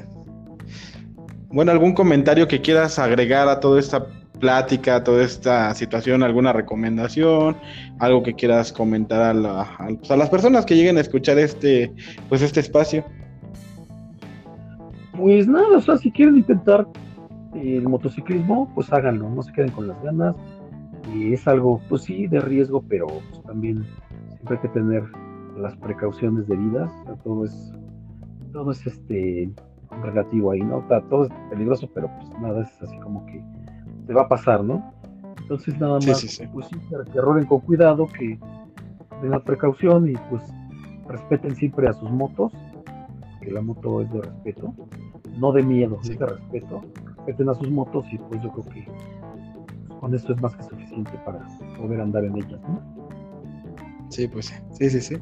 [1.52, 4.06] Bueno, ¿algún comentario que quieras agregar a toda esta
[4.40, 7.58] plática, toda esta situación, alguna recomendación,
[7.98, 11.92] algo que quieras comentar a, pues, a, las personas que lleguen a escuchar este,
[12.30, 13.04] pues este espacio.
[15.18, 16.88] Pues nada, o sea, si quieren intentar
[17.56, 20.36] el motociclismo, pues háganlo, no se queden con las ganas.
[21.14, 23.86] Y es algo, pues sí, de riesgo, pero pues, también
[24.28, 25.04] siempre hay que tener
[25.58, 26.92] las precauciones debidas.
[27.24, 27.74] todo es,
[28.54, 29.52] todo es este
[30.02, 30.84] relativo ahí, ¿no?
[31.10, 33.42] todo es peligroso, pero pues nada es así como que
[34.08, 34.94] te va a pasar, ¿no?
[35.42, 36.76] Entonces nada más, pues sí,
[37.12, 38.40] que rolen con cuidado, que
[39.22, 40.44] tengan precaución y pues
[41.08, 42.54] respeten siempre a sus motos,
[43.42, 44.74] que la moto es de respeto,
[45.38, 46.82] no de miedo, es de respeto,
[47.18, 48.88] respeten a sus motos y pues yo creo que
[50.00, 51.40] con esto es más que suficiente para
[51.78, 52.80] poder andar en ellas, ¿no?
[54.10, 55.18] Sí, pues sí, sí, sí.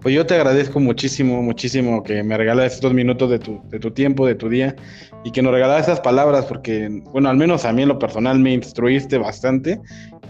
[0.00, 3.90] Pues yo te agradezco muchísimo, muchísimo que me regalas estos minutos de tu, de tu
[3.90, 4.76] tiempo, de tu día,
[5.24, 8.38] y que nos regalas esas palabras, porque, bueno, al menos a mí en lo personal
[8.38, 9.80] me instruiste bastante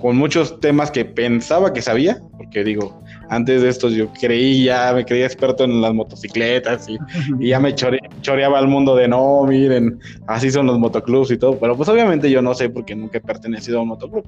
[0.01, 5.05] con muchos temas que pensaba que sabía, porque digo, antes de estos yo creía, me
[5.05, 6.99] creía experto en las motocicletas y,
[7.47, 11.77] ya me choreaba al mundo de no, miren, así son los motoclubs y todo, pero
[11.77, 14.25] pues obviamente yo no sé porque nunca he pertenecido a un motoclub.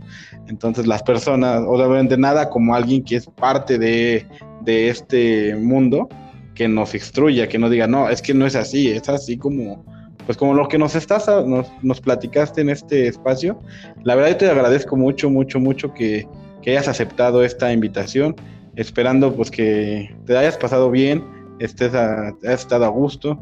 [0.48, 4.26] Entonces las personas, obviamente nada como alguien que es parte de,
[4.62, 6.08] de este mundo
[6.54, 9.84] que nos instruya, que nos diga, no, es que no es así, es así como,
[10.26, 13.58] pues como lo que nos estás, nos, nos platicaste en este espacio.
[14.04, 16.26] La verdad yo te agradezco mucho, mucho, mucho que,
[16.62, 18.36] que hayas aceptado esta invitación,
[18.76, 21.24] esperando pues que te hayas pasado bien,
[21.58, 23.38] estés a, estado a gusto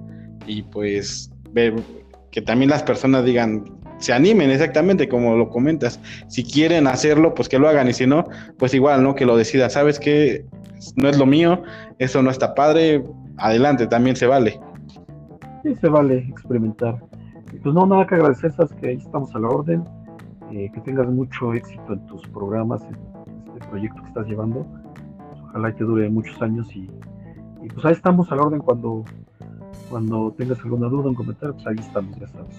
[0.46, 1.74] y pues ver
[2.30, 3.64] que también las personas digan,
[3.98, 6.00] se animen exactamente como lo comentas.
[6.28, 8.24] Si quieren hacerlo, pues que lo hagan y si no,
[8.58, 9.14] pues igual, ¿no?
[9.14, 9.70] Que lo decida.
[9.70, 10.44] Sabes que
[10.96, 11.62] no es lo mío,
[11.98, 13.04] eso no está padre,
[13.38, 14.60] adelante, también se vale.
[15.62, 16.98] Sí, se vale experimentar.
[17.62, 19.84] Pues no, nada que agradecer, sabes que ahí estamos a la orden,
[20.52, 22.96] eh, que tengas mucho éxito en tus programas, en
[23.54, 24.66] este proyecto que estás llevando.
[25.58, 26.88] Ojalá que dure muchos años y,
[27.74, 29.04] pues ahí estamos a la orden cuando,
[29.90, 32.56] cuando tengas alguna duda, un comentario, pues ahí estamos, ya sabes.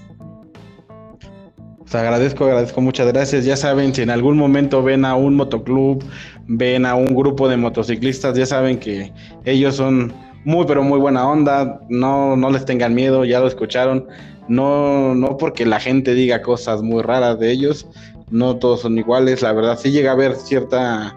[1.80, 3.45] Pues agradezco, agradezco, muchas gracias.
[3.45, 6.03] Ya saben, si en algún momento ven a un motoclub,
[6.47, 9.11] ven a un grupo de motociclistas, ya saben que
[9.45, 10.13] ellos son
[10.45, 11.81] muy, pero muy buena onda.
[11.89, 14.05] No, no les tengan miedo, ya lo escucharon.
[14.47, 17.88] No, no porque la gente diga cosas muy raras de ellos,
[18.30, 19.41] no todos son iguales.
[19.41, 21.15] La verdad, sí llega a haber cierta,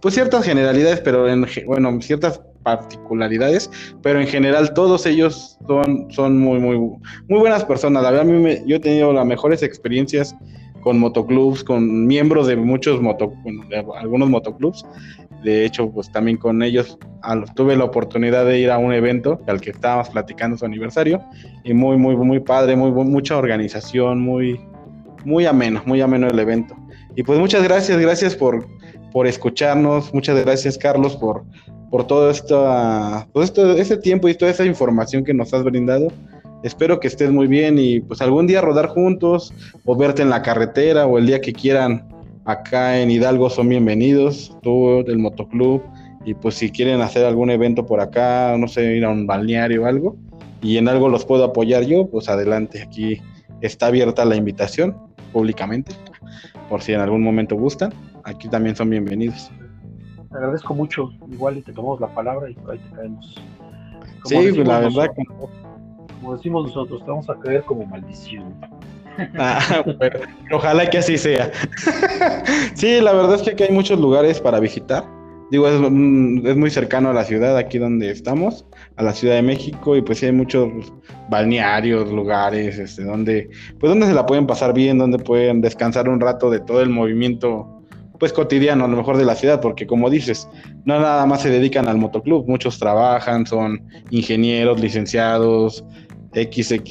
[0.00, 3.70] pues ciertas generalidades, pero en, bueno, ciertas particularidades,
[4.02, 8.02] pero en general todos ellos son, son muy, muy, muy buenas personas.
[8.02, 8.26] La verdad,
[8.66, 10.34] yo he tenido las mejores experiencias
[10.82, 13.32] con motoclubs, con miembros de muchos moto,
[13.98, 14.84] algunos motoclubs.
[15.42, 16.98] De hecho, pues también con ellos
[17.54, 21.20] tuve la oportunidad de ir a un evento al que estábamos platicando su aniversario
[21.64, 24.60] y muy, muy, muy padre, muy, mucha organización, muy,
[25.24, 26.76] muy ameno, muy ameno el evento.
[27.16, 28.66] Y pues muchas gracias, gracias por,
[29.16, 31.42] por escucharnos, muchas gracias Carlos por,
[31.90, 32.54] por todo esto,
[33.32, 36.08] todo esto, ese tiempo y toda esa información que nos has brindado.
[36.62, 39.54] Espero que estés muy bien y pues algún día rodar juntos
[39.86, 42.06] o verte en la carretera o el día que quieran
[42.44, 45.82] acá en Hidalgo son bienvenidos, tú del motoclub.
[46.26, 49.84] Y pues si quieren hacer algún evento por acá, no sé, ir a un balneario
[49.84, 50.14] o algo
[50.60, 53.22] y en algo los puedo apoyar yo, pues adelante, aquí
[53.62, 54.94] está abierta la invitación
[55.32, 55.94] públicamente
[56.68, 57.94] por si en algún momento gustan,
[58.26, 59.50] aquí también son bienvenidos
[60.36, 61.10] agradezco mucho.
[61.30, 63.34] Igual y te tomamos la palabra y ahí te caemos.
[64.24, 65.08] sí, pues, la verdad.
[66.20, 68.54] Como, decimos nosotros, te vamos a caer como maldición.
[69.38, 69.82] Ah,
[70.52, 71.50] ojalá que así sea.
[72.74, 75.04] sí, la verdad es que aquí hay muchos lugares para visitar.
[75.50, 78.66] Digo, es, mm, es, muy cercano a la ciudad, aquí donde estamos,
[78.96, 80.68] a la Ciudad de México, y pues sí hay muchos
[81.30, 83.48] balnearios, lugares, este, donde,
[83.80, 86.90] pues donde se la pueden pasar bien, donde pueden descansar un rato de todo el
[86.90, 87.75] movimiento
[88.18, 90.48] pues cotidiano a lo mejor de la ciudad, porque como dices,
[90.84, 95.84] no nada más se dedican al motoclub, muchos trabajan, son ingenieros, licenciados,
[96.32, 96.90] XX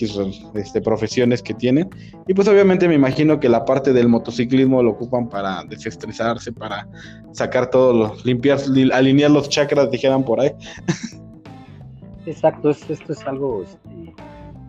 [0.55, 1.89] este, profesiones que tienen.
[2.27, 6.87] Y pues obviamente me imagino que la parte del motociclismo lo ocupan para desestresarse, para
[7.31, 8.59] sacar todo, lo, limpiar,
[8.93, 10.51] alinear los chakras, dijeran por ahí.
[12.25, 14.13] Exacto, esto es algo este,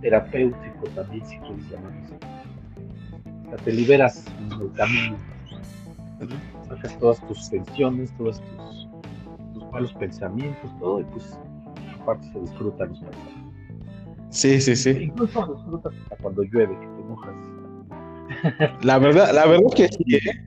[0.02, 2.06] terapéutico también, si quieres llamarlo
[3.64, 5.16] te liberas en camino
[6.68, 8.40] Sacas todas tus tensiones, todos
[9.54, 11.38] tus, malos pensamientos, todo, y pues
[12.00, 13.32] aparte se disfrutan los paisajes.
[14.30, 14.90] Sí, sí, sí.
[15.02, 17.34] incluso disfrutas hasta cuando llueve, que te mojas.
[18.82, 20.46] La verdad, la verdad es que sí, ¿eh?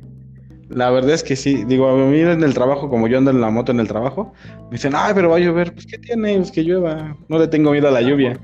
[0.69, 1.63] La verdad es que sí.
[1.65, 4.33] Digo, a mí en el trabajo, como yo ando en la moto en el trabajo,
[4.65, 5.73] me dicen, ay, pero va a llover.
[5.73, 6.37] Pues, ¿qué tiene?
[6.37, 7.17] Pues que llueva.
[7.27, 8.39] No le tengo miedo a la lluvia.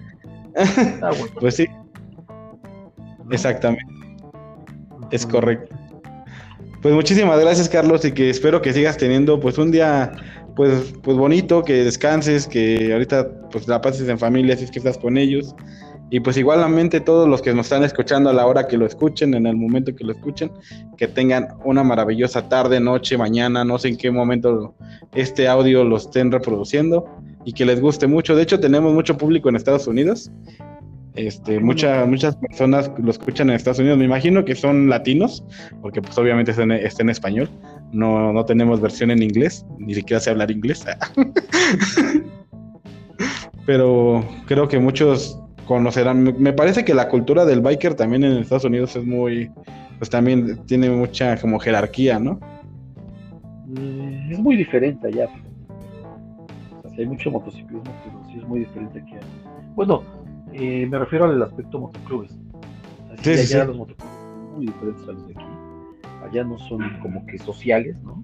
[1.39, 1.65] Pues sí.
[3.29, 3.85] Exactamente.
[5.11, 5.74] Es correcto.
[6.85, 10.11] Pues muchísimas gracias, Carlos, y que espero que sigas teniendo pues un día
[10.55, 14.77] pues, pues bonito, que descanses, que ahorita pues la pases en familia si es que
[14.77, 15.55] estás con ellos.
[16.11, 19.33] Y pues igualmente todos los que nos están escuchando a la hora que lo escuchen,
[19.33, 20.51] en el momento que lo escuchen,
[20.95, 24.75] que tengan una maravillosa tarde, noche, mañana, no sé en qué momento
[25.15, 27.07] este audio lo estén reproduciendo
[27.45, 28.35] y que les guste mucho.
[28.35, 30.29] De hecho, tenemos mucho público en Estados Unidos
[31.15, 35.43] este, muchas personas lo escuchan en Estados Unidos, me imagino que son latinos,
[35.81, 36.63] porque pues obviamente está
[37.03, 37.49] en, español,
[37.91, 40.85] no, no tenemos versión en inglés, ni siquiera sé hablar inglés.
[43.65, 48.65] Pero creo que muchos conocerán, me parece que la cultura del biker también en Estados
[48.65, 49.49] Unidos es muy,
[49.97, 52.39] pues también tiene mucha como jerarquía, ¿no?
[53.67, 55.27] Mm, es muy diferente allá.
[56.97, 59.15] Hay mucho motociclismo, pero sí es muy diferente aquí.
[59.75, 60.03] Bueno,
[60.57, 62.31] eh, me refiero al aspecto motoclubes.
[63.17, 65.45] Así allá los motoclubes son muy diferentes a los de aquí.
[66.23, 68.23] Allá no son como que sociales, ¿no?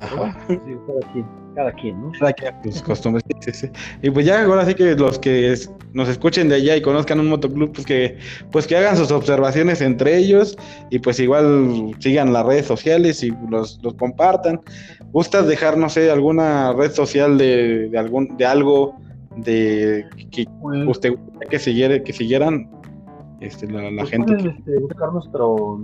[0.00, 0.36] Ajá.
[0.46, 2.12] Pues, cada quien, cada quien, ¿no?
[2.18, 3.68] Cada quien sus costumbres, sí, sí.
[4.02, 5.54] Y pues ya ahora sí que los que
[5.92, 8.18] nos escuchen de allá y conozcan un motoclub, pues que,
[8.50, 10.56] pues que hagan sus observaciones entre ellos
[10.90, 14.60] y pues igual sigan las redes sociales y los, los compartan.
[15.12, 18.96] ¿Gustas dejar, no sé, alguna red social de, de algún, de algo
[19.36, 21.14] de que pues, usted
[21.50, 22.70] que siguiera, que siguieran
[23.40, 24.34] este, la, pues gente?
[24.34, 25.78] Pueden, este, buscar nuestro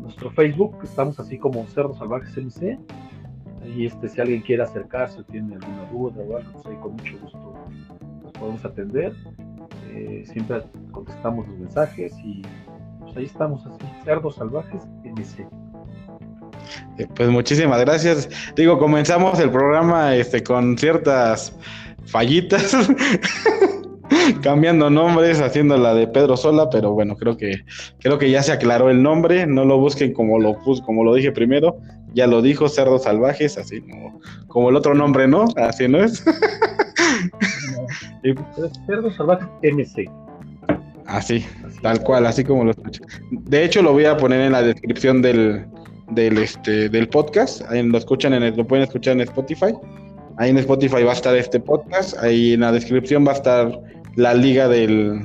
[0.00, 2.78] nuestro Facebook, estamos así como Cerdos Salvajes MC
[3.76, 6.92] y este, si alguien quiere acercarse o tiene alguna duda o algo, pues ahí con
[6.92, 7.54] mucho gusto
[8.22, 9.12] nos podemos atender.
[9.90, 10.62] Eh, siempre
[10.92, 12.42] contestamos los mensajes y
[13.00, 15.46] pues ahí estamos así, Cerdos Salvajes MC.
[16.98, 18.28] Eh, pues muchísimas gracias.
[18.56, 21.56] Digo, comenzamos el programa este, con ciertas
[22.08, 22.76] fallitas,
[24.42, 27.64] cambiando nombres, haciendo la de Pedro Sola, pero bueno, creo que
[28.00, 31.32] creo que ya se aclaró el nombre, no lo busquen como lo como lo dije
[31.32, 31.78] primero,
[32.14, 35.46] ya lo dijo, Cerdos Salvajes, así como, como el otro nombre, ¿no?
[35.56, 36.24] Así no es.
[38.86, 40.10] Cerdos Salvajes MC.
[41.06, 41.44] Así,
[41.82, 43.02] tal cual, así como lo escucho.
[43.30, 45.66] De hecho, lo voy a poner en la descripción del,
[46.10, 47.62] del, este, del podcast.
[47.70, 49.74] Lo escuchan en lo pueden escuchar en Spotify.
[50.38, 52.16] Ahí en Spotify va a estar este podcast.
[52.18, 53.80] Ahí en la descripción va a estar
[54.14, 55.20] la liga del,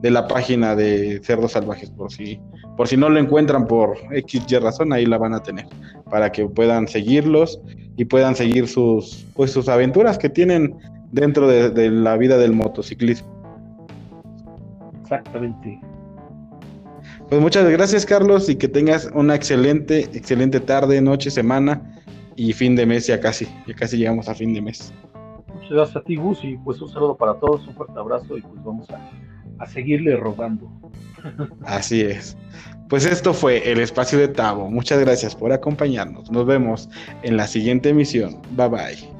[0.00, 2.40] de la página de Cerdos Salvajes, por si,
[2.76, 5.66] por si no lo encuentran por XY razón, ahí la van a tener,
[6.10, 7.60] para que puedan seguirlos
[7.96, 10.74] y puedan seguir sus, pues, sus aventuras que tienen
[11.12, 13.28] dentro de, la vida del motociclismo.
[15.02, 15.80] Exactamente.
[17.28, 21.82] Pues muchas gracias, Carlos, y que tengas una excelente, excelente tarde, noche, semana
[22.36, 24.92] y fin de mes ya casi, ya casi llegamos a fin de mes.
[25.54, 28.42] Muchas gracias a ti, Gus, y pues un saludo para todos, un fuerte abrazo y
[28.42, 29.00] pues vamos a
[29.58, 30.70] a seguirle robando.
[31.64, 32.36] Así es.
[32.88, 34.70] Pues esto fue el espacio de Tavo.
[34.70, 36.30] Muchas gracias por acompañarnos.
[36.30, 36.88] Nos vemos
[37.22, 38.40] en la siguiente emisión.
[38.52, 39.15] Bye bye.